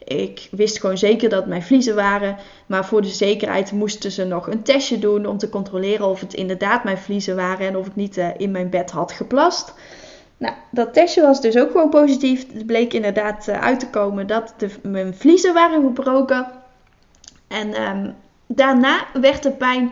[0.07, 2.37] Ik wist gewoon zeker dat mijn vliezen waren.
[2.65, 6.33] Maar voor de zekerheid moesten ze nog een testje doen om te controleren of het
[6.33, 9.73] inderdaad mijn vliezen waren en of ik niet uh, in mijn bed had geplast.
[10.37, 12.53] Nou, dat testje was dus ook gewoon positief.
[12.53, 16.47] Het bleek inderdaad uit te komen dat de, mijn vliezen waren gebroken.
[17.47, 18.15] En um,
[18.47, 19.91] daarna werd de pijn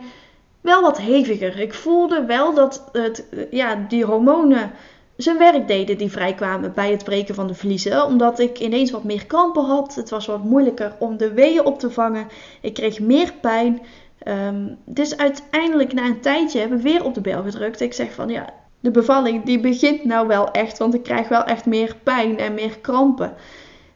[0.62, 1.60] wel wat heviger.
[1.60, 4.72] Ik voelde wel dat het, ja, die hormonen
[5.16, 8.06] zijn werk deden die vrijkwamen bij het breken van de vliezen.
[8.06, 9.96] Omdat ik ineens wat meer krampen had.
[9.96, 12.28] Het was wat moeilijker om de weeën op te vangen.
[12.62, 13.82] Ik kreeg meer pijn.
[14.28, 17.82] Um, dus uiteindelijk na een tijdje heb ik weer op de bel gedrukt.
[17.82, 20.78] Ik zeg van ja, de bevalling die begint nou wel echt.
[20.78, 23.34] Want ik krijg wel echt meer pijn en meer krampen.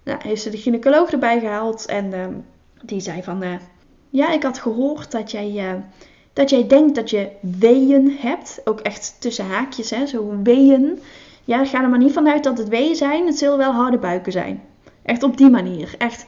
[0.03, 1.86] Nou, heeft ze de gynaecoloog erbij gehaald.
[1.86, 2.45] En um,
[2.82, 3.43] die zei van...
[3.43, 3.53] Uh,
[4.10, 5.73] ja, ik had gehoord dat jij, uh,
[6.39, 8.62] dat jij denkt dat je weeën hebt.
[8.63, 10.99] Ook echt tussen haakjes, hè, zo weeën.
[11.43, 13.25] Ja, ga er maar niet vanuit dat het weeën zijn.
[13.25, 14.63] Het zullen wel harde buiken zijn.
[15.04, 15.95] Echt op die manier.
[15.97, 16.25] Echt.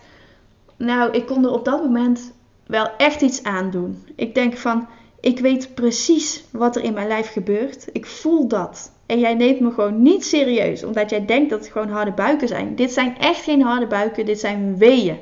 [0.77, 2.33] Nou, ik kon er op dat moment
[2.65, 4.05] wel echt iets aan doen.
[4.15, 4.87] Ik denk van,
[5.19, 7.87] ik weet precies wat er in mijn lijf gebeurt.
[7.91, 8.91] Ik voel dat.
[9.05, 12.47] En jij neemt me gewoon niet serieus, omdat jij denkt dat het gewoon harde buiken
[12.47, 12.75] zijn.
[12.75, 15.17] Dit zijn echt geen harde buiken, dit zijn weeën.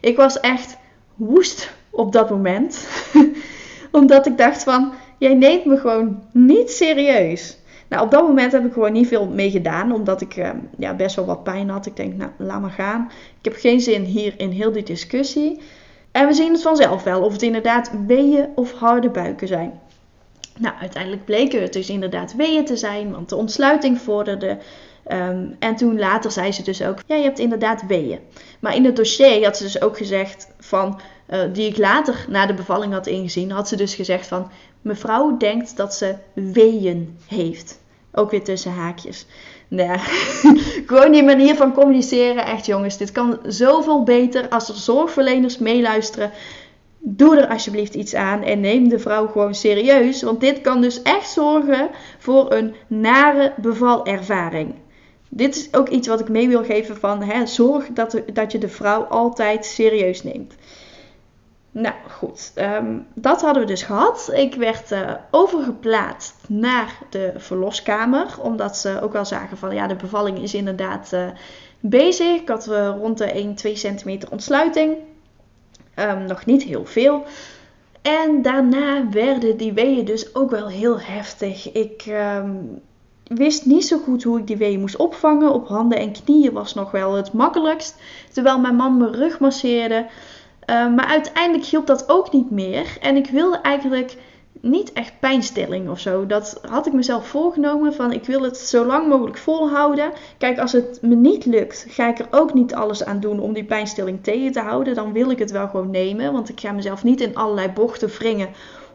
[0.00, 0.76] Ik was echt
[1.14, 2.88] woest op dat moment.
[3.94, 7.58] Omdat ik dacht van, jij neemt me gewoon niet serieus.
[7.88, 10.94] Nou, op dat moment heb ik gewoon niet veel mee gedaan, omdat ik uh, ja,
[10.94, 11.86] best wel wat pijn had.
[11.86, 13.10] Ik denk, nou, laat maar gaan.
[13.38, 15.60] Ik heb geen zin hier in heel die discussie.
[16.12, 19.80] En we zien het vanzelf wel, of het inderdaad weeën of harde buiken zijn.
[20.58, 24.58] Nou, uiteindelijk bleken het dus inderdaad weeën te zijn, want de ontsluiting vorderde.
[25.12, 28.18] Um, en toen later zei ze dus ook, ja, je hebt inderdaad weeën.
[28.60, 32.46] Maar in het dossier had ze dus ook gezegd van, uh, die ik later na
[32.46, 34.50] de bevalling had ingezien, had ze dus gezegd van,
[34.82, 37.80] mevrouw denkt dat ze weeën heeft.
[38.12, 39.26] Ook weer tussen haakjes.
[39.68, 39.98] Nee,
[40.86, 46.30] gewoon die manier van communiceren, echt jongens, dit kan zoveel beter als er zorgverleners meeluisteren.
[46.98, 50.22] Doe er alsjeblieft iets aan en neem de vrouw gewoon serieus.
[50.22, 54.74] Want dit kan dus echt zorgen voor een nare bevalervaring
[55.36, 58.58] dit is ook iets wat ik mee wil geven van hè, zorg dat, dat je
[58.58, 60.54] de vrouw altijd serieus neemt.
[61.76, 64.30] Nou goed, um, dat hadden we dus gehad.
[64.32, 69.96] Ik werd uh, overgeplaatst naar de verloskamer, omdat ze ook wel zagen van ja, de
[69.96, 71.26] bevalling is inderdaad uh,
[71.80, 72.40] bezig.
[72.40, 74.96] Ik had uh, rond de 1-2 centimeter ontsluiting,
[75.96, 77.24] um, nog niet heel veel.
[78.02, 81.72] En daarna werden die weeën dus ook wel heel heftig.
[81.72, 82.80] Ik um,
[83.24, 85.52] wist niet zo goed hoe ik die weeën moest opvangen.
[85.52, 87.96] Op handen en knieën was nog wel het makkelijkst.
[88.32, 90.06] Terwijl mijn man mijn rug masseerde.
[90.66, 92.96] Uh, maar uiteindelijk hielp dat ook niet meer.
[93.00, 94.16] En ik wilde eigenlijk
[94.60, 96.26] niet echt pijnstilling of zo.
[96.26, 100.12] Dat had ik mezelf voorgenomen van ik wil het zo lang mogelijk volhouden.
[100.38, 103.52] Kijk, als het me niet lukt, ga ik er ook niet alles aan doen om
[103.52, 104.94] die pijnstilling tegen te houden.
[104.94, 108.08] Dan wil ik het wel gewoon nemen, want ik ga mezelf niet in allerlei bochten
[108.08, 108.48] wringen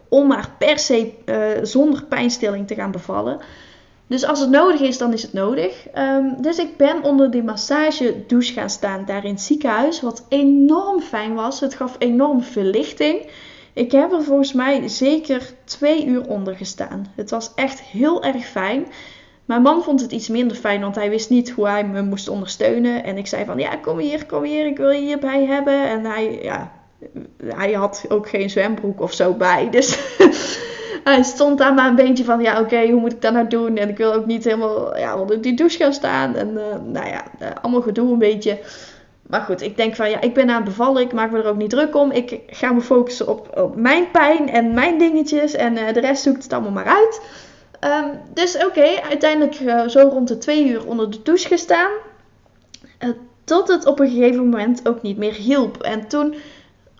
[0.08, 3.40] om maar per se uh, zonder pijnstilling te gaan bevallen.
[4.10, 5.86] Dus als het nodig is, dan is het nodig.
[5.88, 10.00] Ehm, dus ik ben onder die massage douche gaan staan daar in het ziekenhuis.
[10.00, 11.60] Wat enorm fijn was.
[11.60, 13.26] Het gaf enorm verlichting.
[13.72, 17.06] Ik heb er volgens mij zeker twee uur onder gestaan.
[17.16, 18.86] Het was echt heel erg fijn.
[19.44, 22.28] Mijn man vond het iets minder fijn, want hij wist niet hoe hij me moest
[22.28, 23.04] ondersteunen.
[23.04, 25.88] En ik zei van, ja, kom hier, kom hier, ik wil je hierbij hebben.
[25.88, 26.72] En hij, ja,
[27.44, 29.70] hij had ook geen zwembroek of zo bij.
[29.70, 29.98] Dus
[31.04, 33.76] hij stond daar maar een beetje van, ja oké, hoe moet ik dat nou doen?
[33.76, 36.34] En ik wil ook niet helemaal ja, onder die douche gaan staan.
[36.34, 38.58] En uh, nou ja, uh, allemaal gedoe een beetje.
[39.26, 41.02] Maar goed, ik denk van, ja, ik ben aan het bevallen.
[41.02, 42.10] Ik maak me er ook niet druk om.
[42.10, 45.54] Ik ga me focussen op, op mijn pijn en mijn dingetjes.
[45.54, 47.20] En uh, de rest zoekt het allemaal maar uit.
[47.84, 49.54] Um, dus oké, uiteindelijk
[49.90, 51.90] zo rond de twee uur onder de douche gestaan.
[53.44, 55.82] tot het op een gegeven moment ook niet meer hielp.
[55.82, 56.34] En toen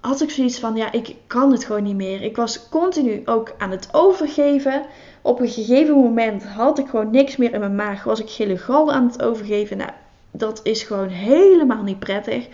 [0.01, 2.23] had ik zoiets van, ja, ik kan het gewoon niet meer.
[2.23, 4.83] Ik was continu ook aan het overgeven.
[5.23, 8.05] Op een gegeven moment had ik gewoon niks meer in mijn maag.
[8.05, 9.77] Was ik gele gal aan het overgeven.
[9.77, 9.91] Nou,
[10.31, 12.47] dat is gewoon helemaal niet prettig.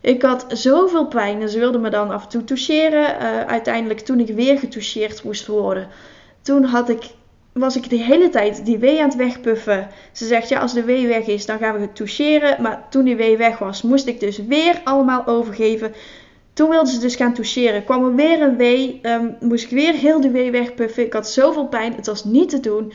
[0.00, 3.14] Ik had zoveel pijn ze wilden me dan af en toe toucheren.
[3.22, 5.88] Uh, uiteindelijk, toen ik weer getoucheerd moest worden,
[6.42, 7.04] toen had ik,
[7.52, 9.88] was ik de hele tijd die wee aan het wegpuffen.
[10.12, 12.62] Ze zegt, ja, als de wee weg is, dan gaan we het toucheren.
[12.62, 15.94] Maar toen die wee weg was, moest ik dus weer allemaal overgeven.
[16.58, 17.84] Toen wilden ze dus gaan toucheren.
[17.84, 19.00] Kwam er weer een wee.
[19.02, 21.04] Um, moest ik weer heel de wee wegpuffen.
[21.04, 21.94] Ik had zoveel pijn.
[21.94, 22.92] Het was niet te doen.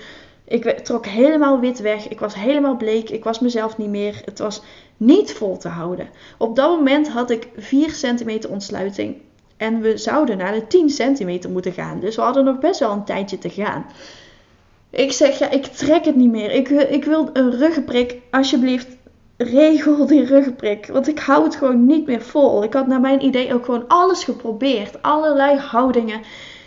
[0.48, 2.08] Ik trok helemaal wit weg.
[2.08, 3.10] Ik was helemaal bleek.
[3.10, 4.22] Ik was mezelf niet meer.
[4.26, 4.64] Het was
[4.98, 6.10] niet vol te houden.
[6.38, 9.16] Op dat moment had ik 4 centimeter ontsluiting.
[9.58, 12.00] En we zouden naar de 10 centimeter moeten gaan.
[12.00, 13.86] Dus we hadden nog best wel een tijdje te gaan.
[14.90, 16.52] Ik zeg, ja, ik trek het niet meer.
[16.52, 18.18] Ik, ik wil een ruggenprik.
[18.32, 18.88] Alsjeblieft,
[19.38, 20.88] regel die ruggenprik.
[20.88, 22.64] Want ik hou het gewoon niet meer vol.
[22.64, 25.02] Ik had naar mijn idee ook gewoon alles geprobeerd.
[25.02, 26.22] Allerlei houdingen.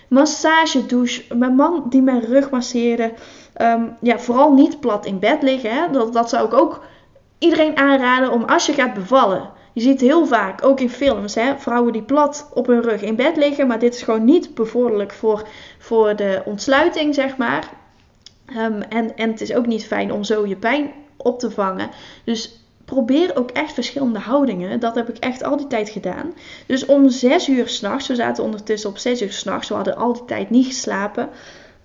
[0.08, 1.36] Massage, douche.
[1.36, 3.12] Mijn man die mijn rug masseerde.
[3.52, 5.70] Ehm, ja, vooral niet plat in bed liggen.
[5.70, 5.90] Hè.
[5.90, 6.84] Dat, dat zou ik ook
[7.38, 9.50] iedereen aanraden om als je gaat bevallen.
[9.72, 13.16] Je ziet heel vaak, ook in films, hè, vrouwen die plat op hun rug in
[13.16, 13.66] bed liggen.
[13.66, 15.48] Maar dit is gewoon niet bevorderlijk voor,
[15.78, 17.68] voor de ontsluiting, zeg maar.
[18.56, 21.90] Um, en, en het is ook niet fijn om zo je pijn op te vangen.
[22.24, 24.80] Dus probeer ook echt verschillende houdingen.
[24.80, 26.34] Dat heb ik echt al die tijd gedaan.
[26.66, 30.12] Dus om 6 uur s'nachts, we zaten ondertussen op 6 uur s'nachts, we hadden al
[30.12, 31.28] die tijd niet geslapen.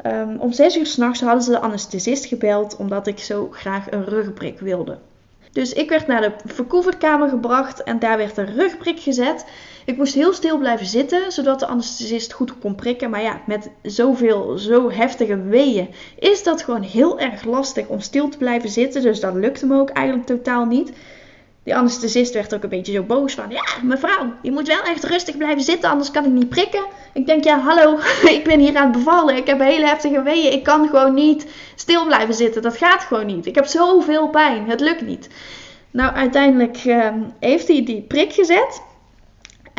[0.05, 4.05] Um, om 6 uur s'nachts hadden ze de anesthesist gebeld omdat ik zo graag een
[4.05, 4.97] ruggenprik wilde.
[5.51, 9.45] Dus ik werd naar de verkoeverkamer gebracht en daar werd een rugprik gezet.
[9.85, 13.09] Ik moest heel stil blijven zitten, zodat de anesthesist goed kon prikken.
[13.09, 15.87] Maar ja, met zoveel, zo heftige weeën
[16.19, 19.01] is dat gewoon heel erg lastig om stil te blijven zitten.
[19.01, 20.91] Dus dat lukte me ook eigenlijk totaal niet.
[21.63, 25.03] Die anesthesist werd ook een beetje zo boos van, ja mevrouw, je moet wel echt
[25.03, 26.85] rustig blijven zitten, anders kan ik niet prikken.
[27.13, 27.99] Ik denk, ja hallo,
[28.37, 31.47] ik ben hier aan het bevallen, ik heb hele heftige weeën, ik kan gewoon niet
[31.75, 33.45] stil blijven zitten, dat gaat gewoon niet.
[33.45, 35.29] Ik heb zoveel pijn, het lukt niet.
[35.91, 37.07] Nou, uiteindelijk uh,
[37.39, 38.81] heeft hij die prik gezet.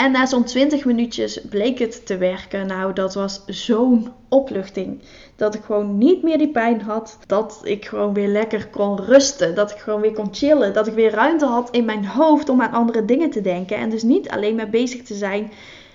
[0.02, 2.66] En na zo'n 20 minuutjes bleek het te werken.
[2.66, 5.00] Nou, dat was zo'n opluchting.
[5.36, 7.18] Dat ik gewoon niet meer die pijn had.
[7.26, 9.54] Dat ik gewoon weer lekker kon rusten.
[9.54, 10.72] Dat ik gewoon weer kon chillen.
[10.72, 13.76] Dat ik weer ruimte had in mijn hoofd om aan andere dingen te denken.
[13.76, 15.50] En dus niet alleen maar bezig te zijn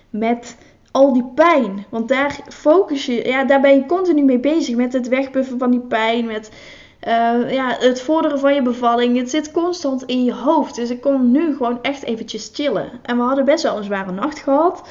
[0.10, 0.58] met
[0.92, 1.86] al die pijn.
[1.90, 4.76] Want daar focus je, ja, daar ben je continu mee bezig.
[4.76, 6.26] Met het wegpuffen van die pijn.
[6.26, 6.52] Met
[7.08, 9.18] uh, ja, het vorderen van je bevalling.
[9.18, 10.76] Het zit constant in je hoofd.
[10.76, 12.92] Dus ik kon nu gewoon echt eventjes chillen.
[13.02, 14.88] En we hadden best wel een zware nacht gehad.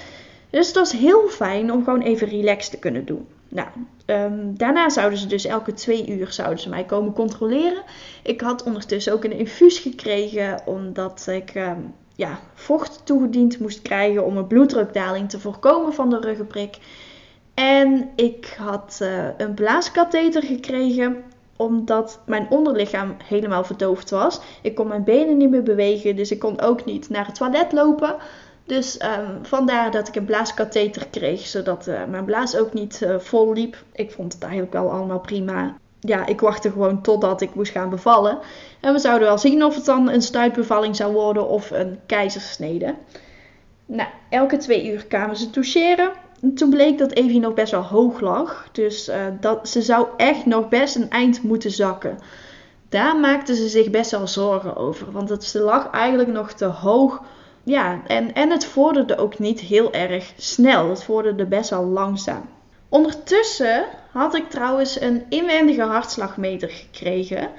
[0.50, 3.26] Dus het was heel fijn om gewoon even relaxed te kunnen doen.
[3.48, 3.68] Nou,
[4.06, 7.82] um, daarna zouden ze dus elke twee uur zouden ze mij komen controleren.
[8.22, 14.24] Ik had ondertussen ook een infuus gekregen, omdat ik um, ja, vocht toegediend moest krijgen
[14.24, 16.78] om een bloeddrukdaling te voorkomen van de ruggenprik.
[17.54, 21.24] En ik had uh, een blaaskatheter gekregen
[21.56, 24.40] omdat mijn onderlichaam helemaal verdoofd was.
[24.62, 27.72] Ik kon mijn benen niet meer bewegen, dus ik kon ook niet naar het toilet
[27.72, 28.16] lopen.
[28.64, 33.18] Dus um, vandaar dat ik een blaaskatheter kreeg, zodat uh, mijn blaas ook niet uh,
[33.18, 33.76] vol liep.
[33.92, 35.76] Ik vond het eigenlijk wel allemaal prima.
[36.00, 38.38] Ja, ik wachtte gewoon totdat ik moest gaan bevallen.
[38.80, 42.94] En we zouden wel zien of het dan een stuitbevalling zou worden of een keizersnede.
[43.86, 46.10] Nou, elke twee uur kwamen ze toucheren
[46.54, 48.68] toen bleek dat Evie nog best wel hoog lag.
[48.72, 52.18] Dus uh, dat, ze zou echt nog best een eind moeten zakken.
[52.88, 55.12] Daar maakten ze zich best wel zorgen over.
[55.12, 57.22] Want het, ze lag eigenlijk nog te hoog.
[57.62, 60.88] Ja, en, en het vorderde ook niet heel erg snel.
[60.88, 62.48] Het vorderde best wel langzaam.
[62.88, 67.50] Ondertussen had ik trouwens een inwendige hartslagmeter gekregen.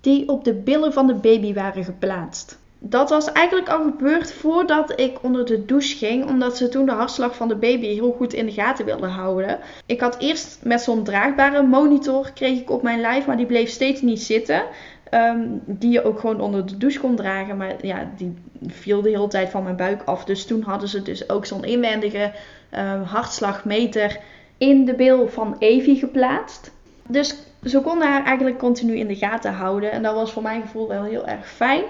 [0.00, 2.58] Die op de billen van de baby waren geplaatst.
[2.88, 6.92] Dat was eigenlijk al gebeurd voordat ik onder de douche ging, omdat ze toen de
[6.92, 9.58] hartslag van de baby heel goed in de gaten wilden houden.
[9.86, 13.68] Ik had eerst met zo'n draagbare monitor kreeg ik op mijn lijf, maar die bleef
[13.68, 14.62] steeds niet zitten.
[15.10, 17.56] Ehm, die je ook gewoon onder de douche kon dragen.
[17.56, 18.34] Maar ja, die
[18.66, 20.24] viel de hele tijd van mijn buik af.
[20.24, 22.32] Dus toen hadden ze dus ook zo'n inwendige
[22.74, 24.18] uh, hartslagmeter
[24.58, 26.70] in de bil van Evie geplaatst.
[27.08, 29.90] Dus ze konden haar eigenlijk continu in de gaten houden.
[29.90, 31.84] En dat was voor mijn gevoel wel heel erg fijn.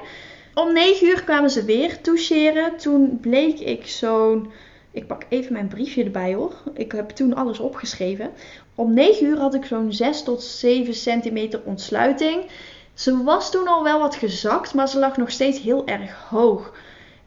[0.59, 2.77] Om 9 uur kwamen ze weer toucheren.
[2.77, 4.51] Toen bleek ik zo'n.
[4.91, 6.55] Ik pak even mijn briefje erbij hoor.
[6.75, 8.31] Ik heb toen alles opgeschreven.
[8.75, 12.51] Om 9 uur had ik zo'n 6 tot 7 centimeter ontsluiting.
[12.95, 16.73] Ze was toen al wel wat gezakt, maar ze lag nog steeds heel erg hoog.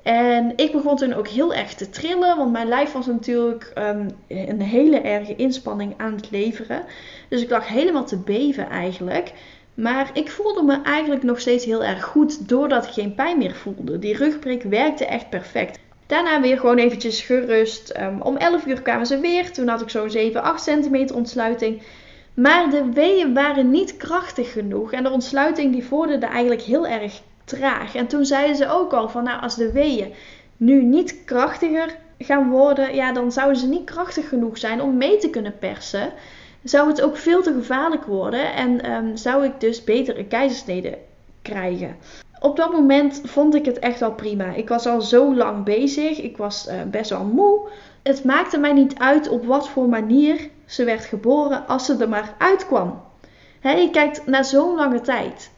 [0.04, 4.08] En ik begon toen ook heel erg te trillen, want mijn lijf was natuurlijk um,
[4.28, 6.86] een hele erge inspanning aan het leveren.
[7.28, 9.34] Dus ik lag helemaal te beven eigenlijk.
[9.82, 13.56] Maar ik voelde me eigenlijk nog steeds heel erg goed doordat ik geen pijn meer
[13.56, 14.00] voelde.
[14.00, 15.80] Die rugprik werkte echt perfect.
[16.08, 17.98] Daarna weer gewoon eventjes gerust.
[18.00, 19.52] Um, om 11 uur kwamen ze weer.
[19.52, 21.82] Toen had ik zo'n 7, 8 centimeter ontsluiting.
[22.34, 24.92] Maar de weeën waren niet krachtig genoeg.
[24.92, 27.96] En de ontsluiting die vorderde eigenlijk heel erg traag.
[27.96, 30.14] En toen zeiden ze ook al van nou als de weeën
[30.58, 32.96] nu niet krachtiger gaan worden.
[32.96, 36.14] Ja dan zouden ze niet krachtig genoeg zijn om mee te kunnen persen
[36.64, 40.98] zou het ook veel te gevaarlijk worden en ehm, zou ik dus beter een keizersnede
[41.42, 41.98] krijgen.
[42.40, 44.54] Op dat moment vond ik het echt wel prima.
[44.54, 47.70] Ik was al zo lang bezig, ik was uh, best wel moe.
[48.04, 52.10] Het maakte mij niet uit op wat voor manier ze werd geboren als ze er
[52.10, 53.02] maar uitkwam.
[53.60, 55.52] He, je kijkt naar zo'n lange tijd.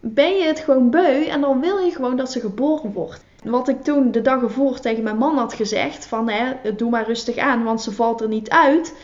[0.00, 3.24] Ben je het gewoon beu en dan wil je gewoon dat ze geboren wordt.
[3.44, 7.06] Wat ik toen de dag ervoor tegen mijn man had gezegd: van hè, doe maar
[7.06, 8.94] rustig aan, want ze valt er niet uit.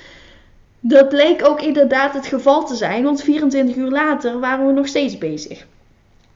[0.85, 4.87] Dat bleek ook inderdaad het geval te zijn, want 24 uur later waren we nog
[4.87, 5.67] steeds bezig.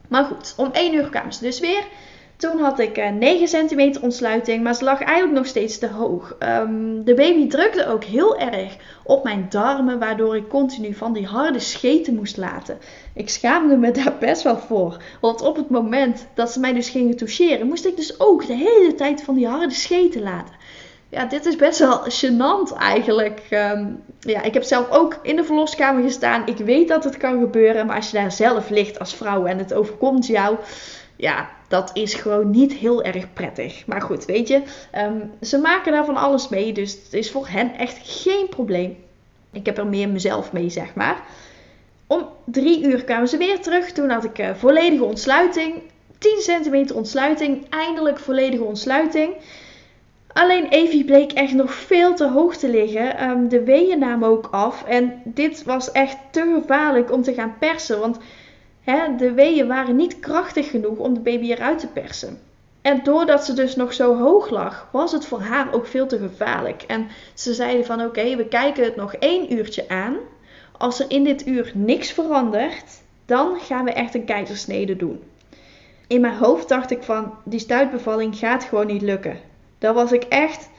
[0.07, 1.83] Maar goed, om 1 uur kwamen ze dus weer.
[2.37, 6.35] Toen had ik 9 eh, centimeter ontsluiting, maar ze lag eigenlijk nog steeds te hoog.
[6.39, 11.25] Um, de baby drukte ook heel erg op mijn darmen, waardoor ik continu van die
[11.25, 12.77] harde scheten moest laten.
[13.13, 16.89] Ik schaamde me daar best wel voor, want op het moment dat ze mij dus
[16.89, 20.56] gingen toucheren, moest ik dus ook de hele tijd van die harde scheten laten
[21.09, 23.41] ja, dit is best wel gênant eigenlijk.
[23.49, 23.85] Ehm,
[24.19, 26.47] ja, ik heb zelf ook in de verloskamer gestaan.
[26.47, 27.85] Ik weet dat het kan gebeuren.
[27.85, 30.57] Maar als je daar zelf ligt als vrouw en het overkomt jou.
[31.15, 33.85] Ja, dat is gewoon niet heel erg prettig.
[33.85, 34.61] Maar goed, weet je.
[34.91, 36.73] Ehm, ze maken daar van alles mee.
[36.73, 38.97] Dus het is voor hen echt geen probleem.
[39.51, 41.23] Ik heb er meer mezelf mee, zeg maar.
[42.07, 43.91] Om drie uur kwamen ze weer terug.
[43.91, 45.81] Toen had ik uh, volledige ontsluiting.
[46.17, 47.65] 10 centimeter ontsluiting.
[47.69, 49.33] Eindelijk volledige ontsluiting.
[50.37, 53.29] Alleen Evie bleek echt nog veel te hoog te liggen.
[53.29, 54.83] Um, de weeën namen ook af.
[54.83, 57.99] En dit was echt te gevaarlijk om te gaan persen.
[57.99, 58.17] Want
[58.83, 62.39] hè, de weeën waren niet krachtig genoeg om de baby eruit te persen.
[62.81, 66.17] En doordat ze dus nog zo hoog lag, was het voor haar ook veel te
[66.17, 66.83] gevaarlijk.
[66.87, 70.15] En ze zeiden van oké, we kijken het nog één uurtje aan.
[70.77, 75.23] Als er in dit uur niks verandert, dan gaan we echt een keizersnede doen.
[76.07, 79.55] In mijn hoofd dacht ik van die stuitbevalling gaat gewoon niet lukken.
[79.77, 80.69] Daar was ik echt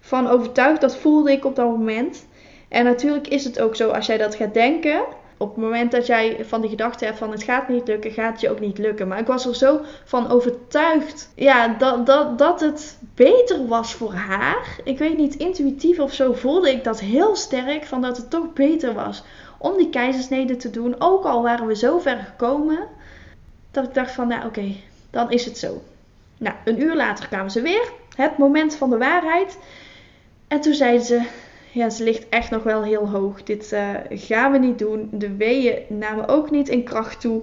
[0.00, 0.80] van overtuigd.
[0.80, 2.26] Dat voelde ik op dat moment.
[2.68, 5.04] En natuurlijk is het ook zo als jij dat gaat denken.
[5.36, 8.32] Op het moment dat jij van die gedachte hebt van het gaat niet lukken, gaat
[8.32, 9.08] het je ook niet lukken.
[9.08, 14.12] Maar ik was er zo van overtuigd ja, dat, dat, dat het beter was voor
[14.12, 14.78] haar.
[14.84, 17.84] Ik weet niet, intuïtief of zo voelde ik dat heel sterk.
[17.84, 19.22] Van dat het toch beter was
[19.58, 20.94] om die keizersnede te doen.
[20.98, 22.88] Ook al waren we zo ver gekomen.
[23.70, 24.74] Dat ik dacht van nou oké,
[25.10, 25.82] dan is het zo.
[26.38, 29.58] Nou, een uur later kwamen ze weer het moment van de waarheid.
[30.48, 31.22] En toen zeiden ze,
[31.72, 33.42] ja, ze ligt echt nog wel heel hoog.
[33.42, 35.08] Dit uh, gaan we niet doen.
[35.12, 37.42] De weeën namen ook niet in kracht toe.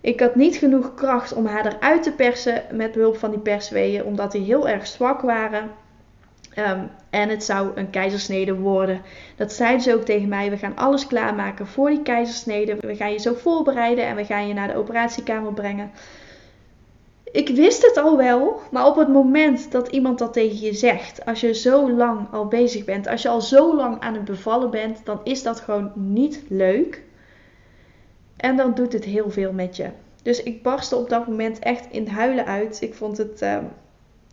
[0.00, 4.04] Ik had niet genoeg kracht om haar eruit te persen met behulp van die persweeën,
[4.04, 5.70] omdat die heel erg zwak waren.
[6.54, 9.02] Ehm, en het zou een keizersnede worden.
[9.36, 10.50] Dat zeiden ze ook tegen mij.
[10.50, 12.76] We gaan alles klaarmaken voor die keizersnede.
[12.80, 15.90] We gaan je zo voorbereiden en we gaan je naar de operatiekamer brengen
[17.34, 21.24] ik wist het al wel, maar op het moment dat iemand dat tegen je zegt,
[21.26, 24.70] als je zo lang al bezig bent, als je al zo lang aan het bevallen
[24.70, 27.02] bent, dan is dat gewoon niet leuk.
[28.36, 29.88] En dan doet het heel veel met je.
[30.22, 32.80] Dus ik barstte op dat moment echt in huilen uit.
[32.80, 33.64] Ik vond het, ehm,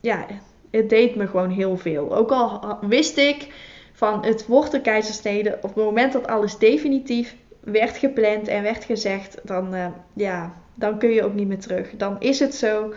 [0.01, 0.25] ja,
[0.71, 2.15] het deed me gewoon heel veel.
[2.15, 3.47] Ook al wist ik
[3.93, 8.83] van het wordt de keizersnede, op het moment dat alles definitief werd gepland en werd
[8.83, 11.89] gezegd, dan, uh, ja, dan kun je ook niet meer terug.
[11.97, 12.93] Dan is het zo.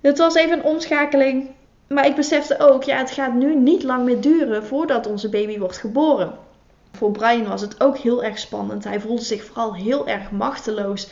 [0.00, 1.50] Het was even een omschakeling.
[1.88, 5.58] Maar ik besefte ook, ja, het gaat nu niet lang meer duren voordat onze baby
[5.58, 6.38] wordt geboren.
[6.92, 8.84] Voor Brian was het ook heel erg spannend.
[8.84, 11.08] Hij voelde zich vooral heel erg machteloos.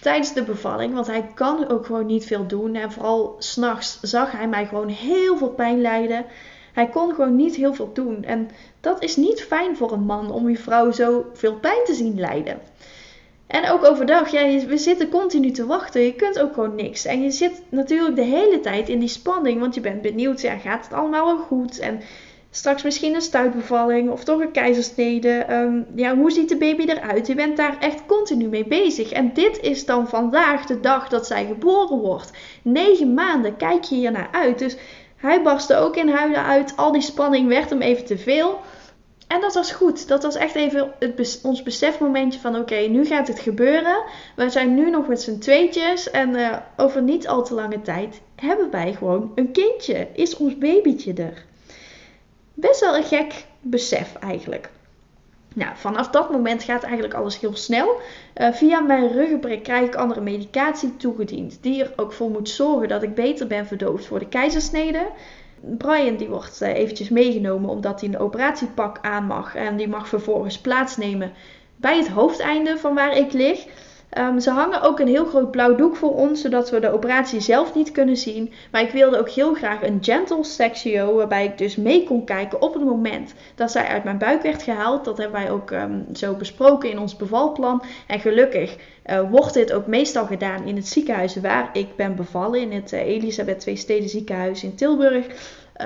[0.00, 0.94] tijdens de bevalling.
[0.94, 2.74] Want hij kan ook gewoon niet veel doen.
[2.74, 6.24] En vooral s'nachts zag hij mij gewoon heel veel pijn lijden.
[6.72, 8.24] Hij kon gewoon niet heel veel doen.
[8.24, 8.50] En
[8.80, 12.20] dat is niet fijn voor een man om je vrouw zo veel pijn te zien
[12.20, 12.60] lijden.
[13.52, 14.30] En ook overdag,
[14.66, 16.00] we zitten continu te wachten.
[16.00, 17.04] Je kunt ook gewoon niks.
[17.04, 20.56] En je zit natuurlijk de hele tijd in die spanning, want je bent benieuwd, ja,
[20.56, 21.78] gaat het allemaal wel goed?
[21.78, 22.00] En
[22.50, 25.46] straks misschien een stuitbevalling of toch een keizersnede.
[25.50, 27.26] Um, ja, hoe ziet de baby eruit?
[27.26, 29.12] Je bent daar echt continu mee bezig.
[29.12, 32.30] En dit is dan vandaag de dag dat zij geboren wordt.
[32.62, 34.58] Negen maanden kijk je hier naar uit.
[34.58, 34.76] Dus
[35.16, 36.76] hij barstte ook in huilen uit.
[36.76, 38.60] Al die spanning werd hem even te veel.
[39.32, 40.08] En dat was goed.
[40.08, 44.02] Dat was echt even het ons besefmomentje van oké, nu gaat het gebeuren.
[44.36, 46.10] We zijn nu nog met z'n tweetjes.
[46.10, 50.08] En uh, over niet al te lange tijd hebben wij gewoon een kindje.
[50.14, 51.44] Is ons babytje er.
[52.54, 54.70] Best wel een gek besef eigenlijk.
[55.54, 58.00] Nou, vanaf dat moment gaat eigenlijk alles heel snel.
[58.36, 61.58] Uh, via mijn ruggenprik krijg ik andere medicatie toegediend.
[61.60, 65.06] Die er ook voor moet zorgen dat ik beter ben verdoofd voor de keizersnede.
[65.78, 69.54] Brian die wordt uh, eventjes meegenomen omdat hij een operatiepak aan mag.
[69.54, 71.32] En die mag vervolgens plaatsnemen
[71.76, 73.66] bij het hoofdeinde van waar ik lig.
[74.18, 77.40] Um, ze hangen ook een heel groot blauw doek voor ons, zodat we de operatie
[77.40, 78.52] zelf niet kunnen zien.
[78.70, 82.62] Maar ik wilde ook heel graag een gentle sectio, waarbij ik dus mee kon kijken
[82.62, 85.04] op het moment dat zij uit mijn buik werd gehaald.
[85.04, 87.82] Dat hebben wij ook um, zo besproken in ons bevalplan.
[88.06, 92.60] En gelukkig uh, wordt dit ook meestal gedaan in het ziekenhuis waar ik ben bevallen,
[92.60, 95.26] in het uh, Elisabeth Twee Steden ziekenhuis in Tilburg.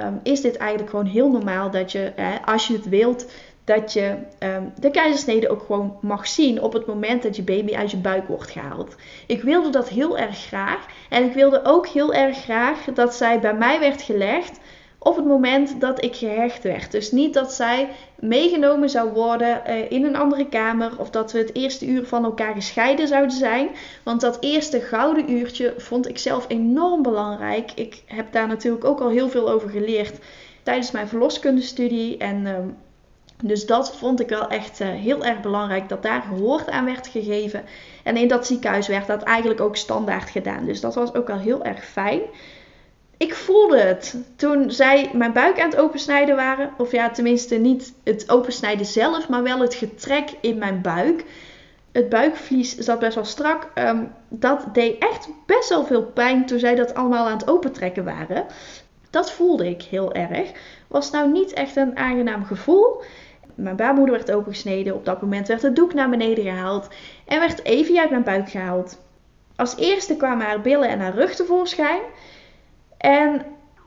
[0.05, 2.13] Um, is dit eigenlijk gewoon heel normaal dat je,
[2.45, 3.27] als je het wilt,
[3.67, 7.75] dat je um, de keizersnede ook gewoon mag zien op het moment dat je baby
[7.75, 8.95] uit je buik wordt gehaald.
[9.27, 10.87] Ik wilde dat heel erg graag.
[11.09, 14.61] En ik wilde ook heel erg graag dat zij bij mij werd gelegd
[14.99, 16.93] op het moment dat ik gehecht werd.
[16.93, 17.89] Dus niet dat zij
[18.21, 22.25] meegenomen zou worden uh, in een andere kamer of dat we het eerste uur van
[22.25, 23.69] elkaar gescheiden zouden zijn.
[24.03, 27.73] Want dat eerste gouden uurtje vond ik zelf enorm belangrijk.
[27.75, 30.19] Ik heb daar natuurlijk ook al heel veel over geleerd
[30.63, 32.53] tijdens mijn verloskundestudie en uh,
[33.43, 37.07] dus dat vond ik wel echt uh, heel erg belangrijk dat daar gehoord aan werd
[37.07, 37.65] gegeven.
[38.03, 40.65] En in dat ziekenhuis werd dat eigenlijk ook standaard gedaan.
[40.65, 42.21] Dus dat was ook wel heel erg fijn.
[43.17, 46.71] Ik voelde het toen zij mijn buik aan het opensnijden waren.
[46.79, 51.25] Of ja, tenminste niet het opensnijden zelf, maar wel het getrek in mijn buik.
[51.93, 53.71] Het buikvlies zat best wel strak.
[53.75, 58.05] Um, dat deed echt best wel veel pijn toen zij dat allemaal aan het opentrekken
[58.05, 58.47] waren.
[59.11, 60.51] Dat voelde ik heel erg.
[60.87, 63.03] Was nou niet echt een aangenaam gevoel.
[63.57, 64.95] Mijn baarmoeder werd opengesneden.
[64.95, 66.89] Op dat moment werd het doek naar beneden gehaald.
[67.25, 68.99] En werd Evie uit mijn buik gehaald.
[69.57, 72.01] Als eerste kwamen haar billen en haar rug tevoorschijn.
[72.99, 73.43] En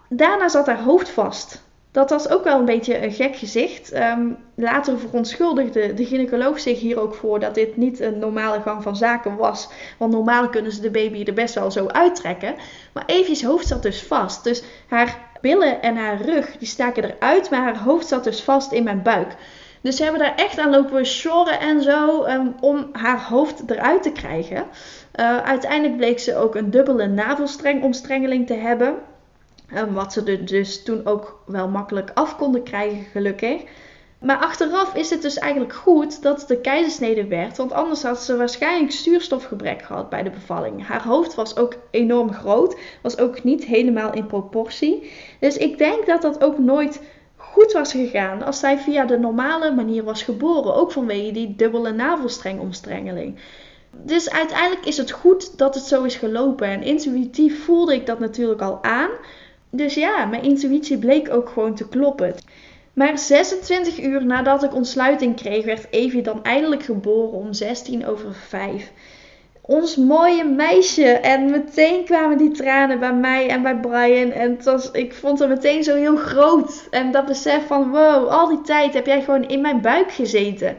[0.09, 1.67] daarna zat haar hoofd vast.
[1.91, 3.95] Dat was ook wel een beetje een gek gezicht.
[3.95, 8.84] Um, later verontschuldigde de gynaecoloog zich hier ook voor dat dit niet een normale gang
[8.84, 9.70] van zaken was.
[9.97, 12.55] Want normaal kunnen ze de baby er best wel zo uittrekken.
[12.93, 14.43] Maar Evie's hoofd zat dus vast.
[14.43, 18.71] Dus haar billen en haar rug die staken eruit, maar haar hoofd zat dus vast
[18.71, 19.35] in mijn buik.
[19.81, 24.03] Dus ze hebben daar echt aan lopen sjorren en zo um, om haar hoofd eruit
[24.03, 24.65] te krijgen.
[25.19, 28.95] Uh, uiteindelijk bleek ze ook een dubbele navelstrengomstrengeling te hebben.
[29.75, 33.61] Um, wat ze dus toen ook wel makkelijk af konden krijgen, gelukkig.
[34.20, 38.38] Maar achteraf is het dus eigenlijk goed dat de keizersnede werd, want anders had ze
[38.38, 40.88] waarschijnlijk zuurstofgebrek gehad bij de bevalling.
[40.88, 45.11] Haar hoofd was ook enorm groot, was ook niet helemaal in proportie.
[45.39, 47.01] Dus ik denk dat dat ook nooit
[47.36, 51.91] goed was gegaan als zij via de normale manier was geboren, ook vanwege die dubbele
[51.91, 53.39] navelstrengomstrengeling.
[53.91, 58.20] Dus uiteindelijk is het goed dat het zo is gelopen en intuïtief voelde ik dat
[58.20, 59.09] natuurlijk al aan.
[59.70, 62.36] Dus ja, mijn intuïtie bleek ook gewoon te kloppen.
[63.00, 68.34] Maar 26 uur nadat ik ontsluiting kreeg, werd Evie dan eindelijk geboren om 16 over
[68.34, 68.91] 5.
[69.62, 71.06] Ons mooie meisje.
[71.06, 74.32] En meteen kwamen die tranen bij mij en bij Brian.
[74.32, 74.58] En
[74.91, 76.88] ik vond het meteen zo heel groot.
[76.91, 80.76] En dat besef van wow, al die tijd heb jij gewoon in mijn buik gezeten.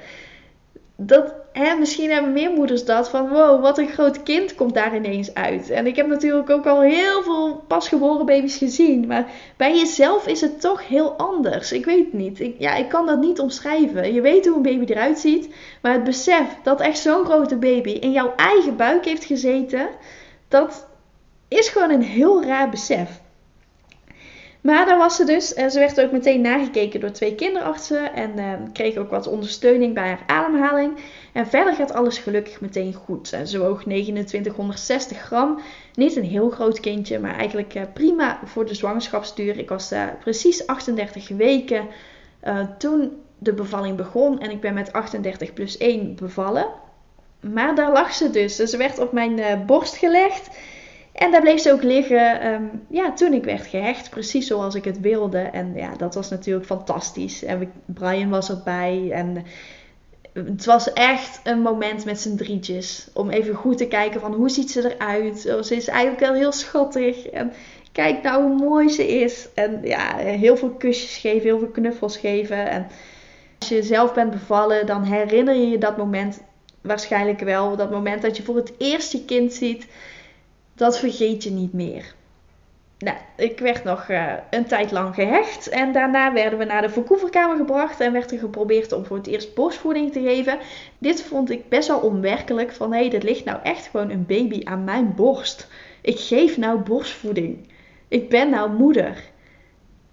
[0.97, 4.97] Dat, hè, misschien hebben meer moeders dat van wow, wat een groot kind komt daar
[4.97, 5.71] ineens uit.
[5.71, 9.07] En ik heb natuurlijk ook al heel veel pasgeboren baby's gezien.
[9.07, 9.27] Maar
[9.57, 11.73] bij jezelf is het toch heel anders.
[11.73, 12.41] Ik weet niet.
[12.41, 14.15] Ik, ja, ik kan dat niet omschrijven.
[14.15, 15.55] Je weet hoe een baby eruit ziet.
[15.83, 19.89] Maar het besef dat echt zo'n grote baby in jouw eigen buik heeft gezeten.
[20.49, 20.87] Dat
[21.49, 23.21] is gewoon een heel raar besef.
[24.61, 25.55] Maar daar was ze dus.
[25.55, 28.15] En ze werd ook meteen nagekeken door twee kinderartsen.
[28.15, 30.99] En uh, kreeg ook wat ondersteuning bij haar ademhaling.
[31.33, 33.37] En verder gaat alles gelukkig meteen goed.
[33.45, 35.61] Ze woog 2960 gram.
[35.95, 39.59] Niet een heel groot kindje, maar eigenlijk uh, prima voor de zwangerschapsduur.
[39.59, 41.87] Ik was uh, precies 38 weken
[42.79, 44.41] toen de bevalling begon.
[44.41, 46.67] En ik ben met 38 plus 1 bevallen.
[47.41, 48.57] Maar daar lag ze dus.
[48.57, 50.51] Dus ze werd op mijn borst gelegd.
[51.13, 54.85] En daar bleef ze ook liggen ehm, ja, toen ik werd gehecht, precies zoals ik
[54.85, 55.39] het wilde.
[55.39, 57.45] En ja, dat was natuurlijk fantastisch.
[57.45, 59.45] En Brian was erbij en
[60.33, 63.09] het was echt een moment met z'n drietjes.
[63.13, 65.47] Om even goed te kijken van hoe ziet ze eruit.
[65.55, 67.27] Oh, ze is eigenlijk wel heel schattig.
[67.27, 67.53] En
[67.93, 69.49] kijk nou hoe mooi ze is.
[69.55, 72.71] En ja, heel veel kusjes geven, heel veel knuffels geven.
[72.71, 72.87] En
[73.59, 76.43] als je zelf bent bevallen, dan herinner je je dat moment
[76.81, 77.77] waarschijnlijk wel.
[77.77, 79.87] Dat moment dat je voor het eerst je kind ziet
[80.75, 82.15] dat vergeet je niet meer.
[83.05, 86.89] Nou, ik werd nog uh, een tijd lang gehecht en daarna werden we naar de
[86.89, 90.59] verkoeverkamer gebracht en werd er geprobeerd om voor het eerst borstvoeding te geven.
[90.99, 94.27] Dit vond ik best wel onwerkelijk van hé, hey, dit ligt nou echt gewoon een
[94.27, 95.69] baby aan mijn borst.
[96.01, 97.69] Ik geef nou borstvoeding.
[98.09, 99.17] Ik ben nou moeder.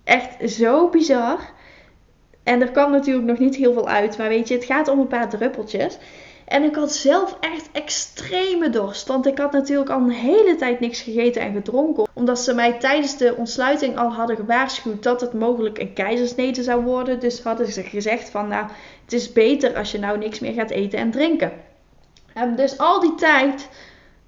[0.03, 1.39] Echt zo bizar.
[2.43, 4.99] En er kwam natuurlijk nog niet heel veel uit, maar weet je, het gaat om
[4.99, 5.97] een paar druppeltjes.
[6.47, 9.07] En ik had zelf echt extreme dorst.
[9.07, 12.07] Want ik had natuurlijk al een hele tijd niks gegeten en gedronken.
[12.13, 16.83] Omdat ze mij tijdens de ontsluiting al hadden gewaarschuwd dat het mogelijk een keizersnede zou
[16.83, 17.19] worden.
[17.19, 18.65] Dus hadden ze gezegd van nou,
[19.03, 21.51] het is beter als je nou niks meer gaat eten en drinken.
[22.33, 23.69] En dus al die tijd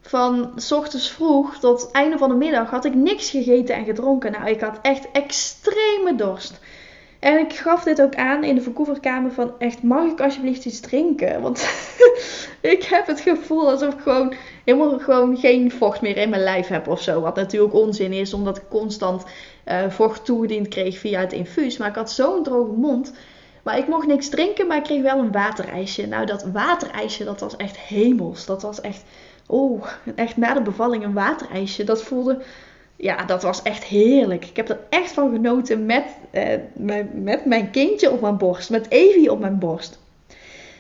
[0.02, 3.86] van s ochtends vroeg tot het einde van de middag had ik niks gegeten en
[3.86, 4.32] gedronken.
[4.32, 6.60] Nou, ik had echt extreme dorst.
[7.20, 10.80] En ik gaf dit ook aan in de verkoeverkamer van echt, mag ik alsjeblieft iets
[10.80, 11.42] drinken?
[11.42, 11.70] Want
[12.62, 14.34] ik heb het gevoel alsof ik gewoon
[14.66, 17.22] helemaal gewoon geen vocht meer in mijn lijf heb of zo.
[17.22, 19.26] Wat natuurlijk onzin is, omdat ik constant
[19.66, 21.78] uh, vocht toegediend kreeg via het infuus.
[21.78, 23.14] Maar ik had zo'n droge mond.
[23.64, 26.08] Maar ik mocht niks drinken, maar ik kreeg wel een waterijsje.
[26.08, 28.46] Nou, dat waterijsje, dat was echt hemels.
[28.46, 29.04] Dat was echt,
[29.48, 31.84] oh, echt na de bevalling een waterijsje.
[31.84, 32.42] Dat voelde
[33.02, 34.46] ja, dat was echt heerlijk.
[34.46, 38.70] Ik heb er echt van genoten met, uh, met mijn kindje op mijn borst.
[38.70, 40.00] Met Evie op mijn borst.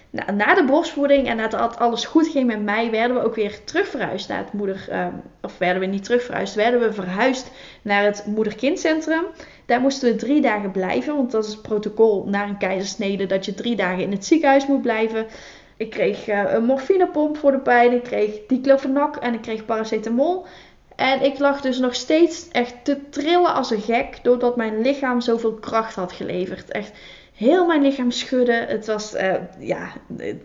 [0.09, 3.87] Na de borstvoeding en nadat alles goed ging met mij, werden we ook weer terug
[3.87, 4.87] verhuisd naar het moeder...
[4.91, 5.07] Uh,
[5.41, 7.51] of werden we niet terug verhuisd, werden we verhuisd
[7.81, 9.23] naar het moeder-kindcentrum.
[9.65, 13.45] Daar moesten we drie dagen blijven, want dat is het protocol na een keizersnede dat
[13.45, 15.25] je drie dagen in het ziekenhuis moet blijven.
[15.77, 20.45] Ik kreeg uh, een morfinepomp voor de pijn, ik kreeg diclofenac en ik kreeg paracetamol.
[20.99, 25.21] En ik lag dus nog steeds echt te trillen als een gek, doordat mijn lichaam
[25.21, 26.71] zoveel kracht had geleverd.
[26.71, 26.91] Echt
[27.33, 28.51] heel mijn lichaam schudde.
[28.51, 29.89] Het was, uh, ja,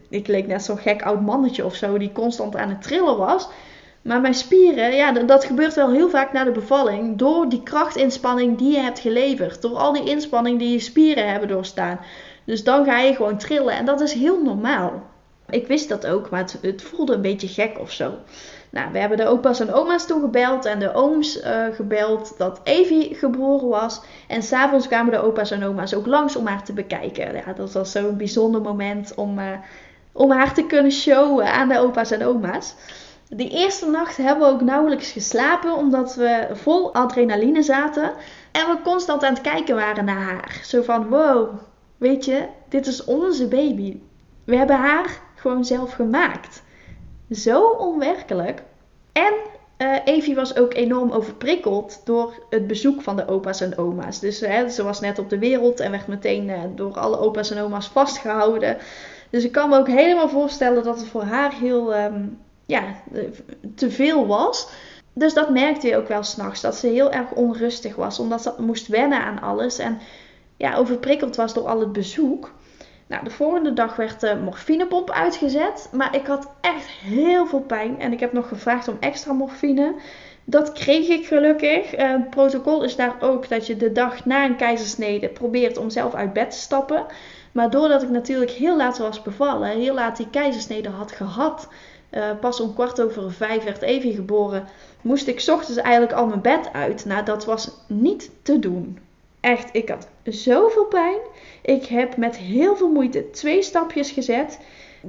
[0.09, 3.49] ik leek net zo'n gek oud mannetje of zo, die constant aan het trillen was.
[4.03, 7.19] Maar mijn spieren, ja, dat gebeurt wel heel vaak na de bevalling.
[7.19, 9.63] Door die krachtinspanning die je hebt geleverd.
[9.63, 12.01] Door al die inspanning die je spieren hebben doorstaan.
[12.45, 13.75] Dus dan ga je gewoon trillen.
[13.75, 15.03] En dat is heel normaal.
[15.49, 18.13] Ik wist dat ook, maar het, het voelde een beetje gek of zo.
[18.75, 22.61] Nou, we hebben de opa's en oma's toen gebeld en de ooms uh, gebeld dat
[22.65, 24.01] Evie geboren was.
[24.29, 27.35] En s'avonds kwamen de opa's en oma's ook langs om haar te bekijken.
[27.35, 29.45] Ja, dat was zo'n bijzonder moment om, uh,
[30.13, 32.75] om haar te kunnen showen aan de opa's en oma's.
[33.29, 38.13] Die eerste nacht hebben we ook nauwelijks geslapen omdat we vol adrenaline zaten.
[38.53, 40.61] En we constant aan het kijken waren naar haar.
[40.65, 41.49] Zo van, wow,
[41.97, 44.01] weet je, dit is onze baby.
[44.45, 46.63] We hebben haar gewoon zelf gemaakt.
[47.35, 48.63] Zo onwerkelijk.
[49.13, 49.35] En
[49.79, 54.21] uh, Evie was ook enorm overprikkeld door het bezoek van de opa's en oma's.
[54.21, 57.51] Dus hè, ze was net op de wereld en werd meteen uh, door alle opa's
[57.51, 58.77] en oma's vastgehouden.
[59.31, 62.83] Dus ik kan me ook helemaal voorstellen dat het voor haar heel um, ja,
[63.75, 64.69] te veel was.
[65.13, 66.61] Dus dat merkte je ook wel s'nachts.
[66.61, 68.19] Dat ze heel erg onrustig was.
[68.19, 69.79] Omdat ze moest wennen aan alles.
[69.79, 69.99] En
[70.57, 72.53] ja, overprikkeld was door al het bezoek.
[73.07, 75.89] Nou, de volgende dag werd de morfinepomp uitgezet.
[75.93, 78.01] Maar ik had echt heel veel pijn.
[78.01, 79.95] En ik heb nog gevraagd om extra morfine.
[80.45, 81.99] Dat kreeg ik gelukkig.
[81.99, 85.91] Uh, het protocol is daar ook dat je de dag na een keizersnede probeert om
[85.91, 87.07] zelf uit bed te stappen.
[87.53, 91.69] Maar doordat ik natuurlijk heel laat was bevallen, heel laat die keizersnede had gehad.
[92.11, 94.65] Uh, pas om kwart over vijf werd Evie geboren.
[95.01, 97.05] Moest ik ochtends eigenlijk al mijn bed uit.
[97.05, 98.99] Nou, dat was niet te doen.
[99.45, 101.19] Echt, ik had zoveel pijn.
[101.63, 104.59] Ik heb met heel veel moeite twee stapjes gezet.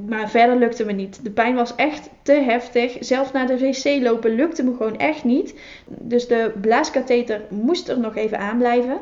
[0.07, 1.23] Maar verder lukte me niet.
[1.23, 2.97] De pijn was echt te heftig.
[2.99, 5.55] Zelf naar de wc lopen lukte me gewoon echt niet.
[5.87, 8.97] Dus de blaaskatheter moest er nog even aan blijven.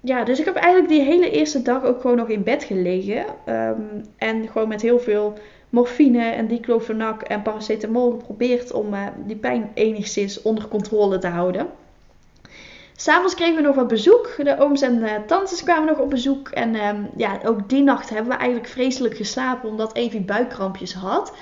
[0.00, 3.24] Ja, dus ik heb eigenlijk die hele eerste dag ook gewoon nog in bed gelegen.
[3.48, 5.34] Um, en gewoon met heel veel
[5.70, 11.66] morfine en diclofenac en paracetamol geprobeerd om uh, die pijn enigszins onder controle te houden.
[13.00, 14.34] S'avonds kregen we nog wat bezoek.
[14.42, 16.48] De ooms en tantes kwamen nog op bezoek.
[16.48, 21.32] En um, ja, ook die nacht hebben we eigenlijk vreselijk geslapen omdat Evie buikkrampjes had.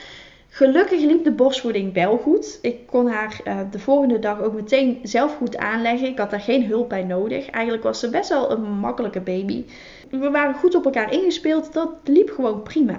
[0.48, 2.58] Gelukkig liep de borstvoeding wel goed.
[2.62, 6.08] Ik kon haar uh, de volgende dag ook meteen zelf goed aanleggen.
[6.08, 7.50] Ik had daar geen hulp bij nodig.
[7.50, 9.64] Eigenlijk was ze best wel een makkelijke baby.
[10.10, 11.72] We waren goed op elkaar ingespeeld.
[11.72, 12.98] Dat liep gewoon prima.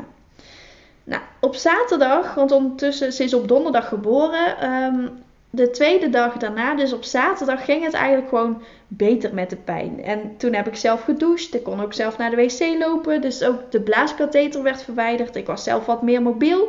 [1.03, 4.57] Nou, op zaterdag, want ondertussen ze is op donderdag geboren.
[4.59, 5.07] ehm,
[5.49, 10.03] de tweede dag daarna, dus op zaterdag, ging het eigenlijk gewoon beter met de pijn.
[10.03, 11.55] En toen heb ik zelf gedoucht.
[11.55, 13.21] Ik kon ook zelf naar de wc lopen.
[13.21, 15.35] Dus ook de blaaskatheter werd verwijderd.
[15.35, 16.67] Ik was zelf wat meer mobiel.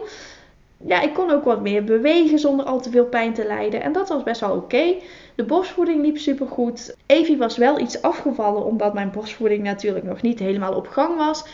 [0.87, 3.83] Ja, ik kon ook wat meer bewegen zonder al te veel pijn te lijden.
[3.83, 4.95] En dat was best wel oké.
[5.35, 6.97] De borstvoeding liep supergoed.
[7.07, 11.45] Evie was wel iets afgevallen, omdat mijn borstvoeding natuurlijk nog niet helemaal op gang was.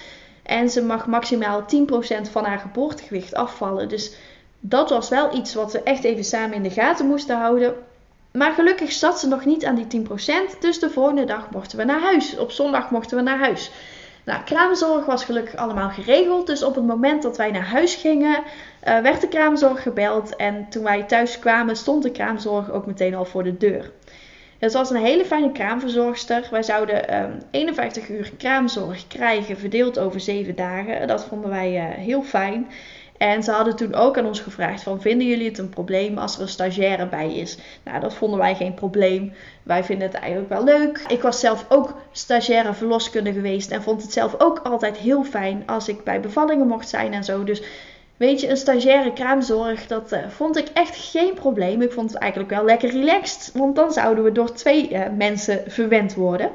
[0.43, 3.89] En ze mag maximaal 10% van haar geboortegewicht afvallen.
[3.89, 4.16] Dus
[4.67, 7.75] dat was wel iets wat we echt even samen in de gaten moesten houden.
[8.33, 10.59] Maar gelukkig zat ze nog niet aan die 10%.
[10.61, 12.39] Dus de volgende dag mochten we naar huis.
[12.39, 13.71] Op zondag mochten we naar huis.
[14.25, 16.47] Nou, kraamzorg was gelukkig allemaal geregeld.
[16.47, 18.43] Dus op het moment dat wij naar huis gingen,
[18.89, 20.37] uh, werd de kraamzorg gebeld.
[20.37, 23.91] En toen wij thuis kwamen, stond de kraamzorg ook meteen al voor de deur.
[24.59, 26.49] Het was een hele fijne kraamverzorgster.
[26.51, 31.07] Wij zouden um, 51 uur kraamzorg krijgen, verdeeld over 7 dagen.
[31.07, 32.67] Dat vonden wij uh, heel fijn.
[33.19, 36.37] En ze hadden toen ook aan ons gevraagd van vinden jullie het een probleem als
[36.37, 37.59] er een stagiaire bij is?
[37.85, 39.33] Nou, dat vonden wij geen probleem.
[39.62, 41.05] Wij vinden het eigenlijk wel leuk.
[41.09, 45.62] Ik was zelf ook stagiaire verloskundige geweest en vond het zelf ook altijd heel fijn
[45.67, 47.45] als ik bij bevallingen mocht zijn en zo.
[47.45, 47.62] Dus
[48.17, 51.83] weet je, een stagiaire kraamzorg, dat uh, vond ik echt geen probleem.
[51.83, 55.62] Ik vond het eigenlijk wel lekker relaxed, want dan zouden we door twee uh, mensen
[55.67, 56.51] verwend worden.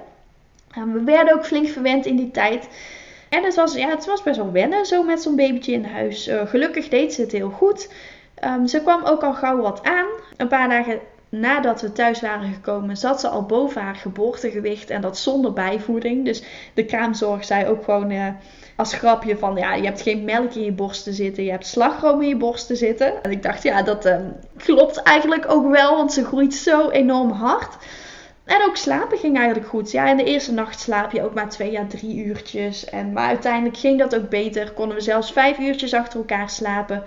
[0.71, 2.67] En we werden ook flink verwend in die tijd.
[3.29, 6.27] En het was, ja, het was best wel wennen zo met zo'n babytje in huis.
[6.27, 7.89] Uh, gelukkig deed ze het heel goed.
[8.43, 10.07] Um, ze kwam ook al gauw wat aan.
[10.37, 10.99] Een paar dagen
[11.29, 14.89] nadat we thuis waren gekomen, zat ze al boven haar geboortegewicht.
[14.89, 16.25] En dat zonder bijvoeding.
[16.25, 18.27] Dus de kraamzorg zei ook gewoon uh,
[18.75, 19.55] als grapje van...
[19.55, 21.43] Ja, je hebt geen melk in je borsten zitten.
[21.43, 23.23] Je hebt slagroom in je borsten zitten.
[23.23, 25.95] En ik dacht, ja, dat um, klopt eigenlijk ook wel.
[25.95, 27.77] Want ze groeit zo enorm hard.
[28.49, 29.91] En ook slapen ging eigenlijk goed.
[29.91, 32.85] Ja, in de eerste nacht slaap je ook maar twee à drie uurtjes.
[32.85, 34.71] En, maar uiteindelijk ging dat ook beter.
[34.71, 37.03] Konden we zelfs vijf uurtjes achter elkaar slapen.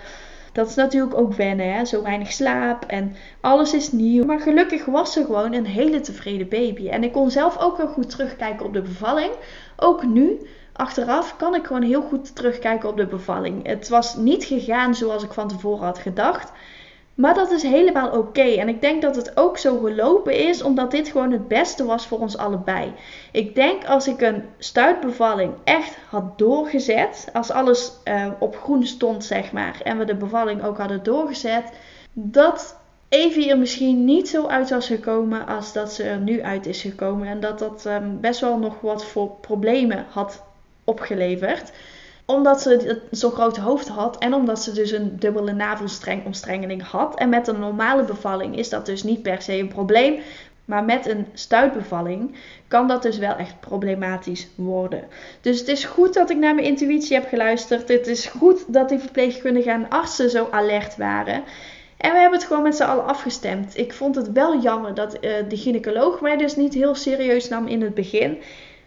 [0.52, 1.84] Dat is natuurlijk ook wennen, hè?
[1.84, 4.24] zo weinig slaap en alles is nieuw.
[4.24, 6.88] Maar gelukkig was ze gewoon een hele tevreden baby.
[6.88, 9.32] En ik kon zelf ook heel goed terugkijken op de bevalling.
[9.76, 10.38] Ook nu,
[10.72, 13.66] achteraf, kan ik gewoon heel goed terugkijken op de bevalling.
[13.66, 16.52] Het was niet gegaan zoals ik van tevoren had gedacht.
[17.14, 18.42] Maar dat is helemaal oké.
[18.42, 22.06] En ik denk dat het ook zo gelopen is, omdat dit gewoon het beste was
[22.06, 22.92] voor ons allebei.
[23.32, 29.24] Ik denk als ik een stuitbevalling echt had doorgezet, als alles uh, op groen stond,
[29.24, 31.64] zeg maar, en we de bevalling ook hadden doorgezet,
[32.12, 32.76] dat
[33.08, 36.82] Evie er misschien niet zo uit was gekomen als dat ze er nu uit is
[36.82, 37.28] gekomen.
[37.28, 40.42] En dat dat um, best wel nog wat voor problemen had
[40.84, 41.72] opgeleverd
[42.24, 47.18] omdat ze zo'n groot hoofd had en omdat ze dus een dubbele navelstrengomstrengeling had.
[47.18, 50.20] En met een normale bevalling is dat dus niet per se een probleem.
[50.64, 52.34] Maar met een stuitbevalling
[52.68, 55.04] kan dat dus wel echt problematisch worden.
[55.40, 57.88] Dus het is goed dat ik naar mijn intuïtie heb geluisterd.
[57.88, 61.44] Het is goed dat die verpleegkundigen en artsen zo alert waren.
[61.96, 63.76] En we hebben het gewoon met z'n allen afgestemd.
[63.76, 67.66] Ik vond het wel jammer dat uh, de gynaecoloog mij dus niet heel serieus nam
[67.66, 68.38] in het begin.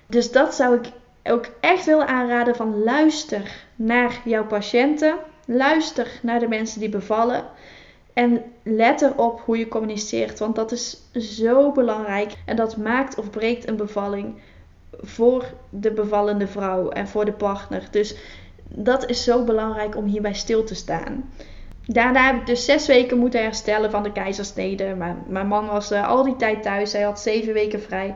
[0.08, 0.86] Dus dat zou ik
[1.32, 5.16] ook echt wil aanraden van luister naar jouw patiënten.
[5.46, 7.44] Luister naar de mensen die bevallen.
[8.14, 10.40] En let erop hoe je communiceert.
[10.40, 12.34] Want dat is zo belangrijk.
[12.46, 14.36] En dat maakt of breekt een bevalling
[15.00, 17.88] voor de bevallende vrouw en voor de partner.
[17.92, 18.16] Dus
[18.68, 21.30] dat is zo belangrijk om hierbij stil te staan.
[21.86, 24.96] Daarna heb ik dus zes weken moeten herstellen van de keizersnede.
[24.96, 26.94] Maar mijn man was uh, al die tijd thuis.
[26.94, 28.16] Hij had zeven weken vrij.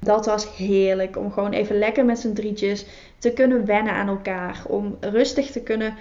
[0.00, 2.86] Dat was heerlijk om gewoon even lekker met z'n drietjes
[3.18, 4.62] te kunnen wennen aan elkaar.
[4.66, 5.94] Om rustig te kunnen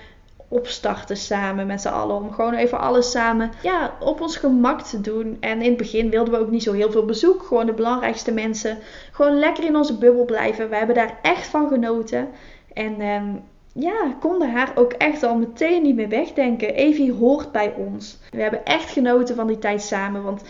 [0.48, 2.16] opstarten samen met z'n allen.
[2.16, 5.38] Om gewoon even alles samen ja, op ons gemak te doen.
[5.40, 7.44] En in het begin wilden we ook niet zo heel veel bezoek.
[7.44, 8.78] Gewoon de belangrijkste mensen.
[9.12, 10.70] Gewoon lekker in onze bubbel blijven.
[10.70, 12.28] We hebben daar echt van genoten.
[12.74, 13.26] En ehm,
[13.74, 16.74] ja, konden haar ook echt al meteen niet meer wegdenken.
[16.74, 18.20] Evie hoort bij ons.
[18.32, 20.24] We hebben echt genoten van die tijd samen.
[20.24, 20.42] Want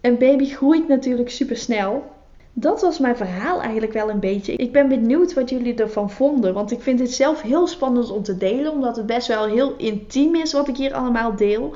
[0.00, 2.04] een baby groeit natuurlijk super snel
[2.52, 4.52] dat was mijn verhaal eigenlijk wel een beetje.
[4.52, 6.54] Ik ben benieuwd wat jullie ervan vonden.
[6.54, 8.72] Want ik vind het zelf heel spannend om te delen.
[8.72, 11.74] Omdat het best wel heel intiem is wat ik hier allemaal deel.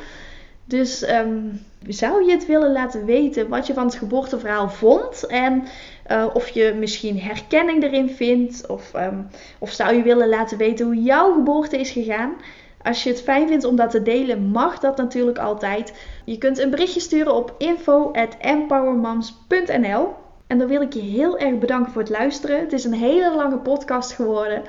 [0.64, 5.26] Dus um, zou je het willen laten weten wat je van het geboorteverhaal vond?
[5.26, 5.64] En
[6.10, 8.66] uh, of je misschien herkenning erin vindt?
[8.66, 12.34] Of, um, of zou je willen laten weten hoe jouw geboorte is gegaan?
[12.82, 15.92] Als je het fijn vindt om dat te delen, mag dat natuurlijk altijd.
[16.24, 21.92] Je kunt een berichtje sturen op info.empowermoms.nl en dan wil ik je heel erg bedanken
[21.92, 22.60] voor het luisteren.
[22.60, 24.62] Het is een hele lange podcast geworden.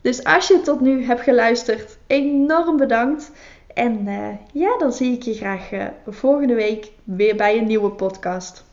[0.00, 3.30] Dus als je tot nu hebt geluisterd, enorm bedankt.
[3.74, 7.90] En uh, ja, dan zie ik je graag uh, volgende week weer bij een nieuwe
[7.90, 8.64] podcast.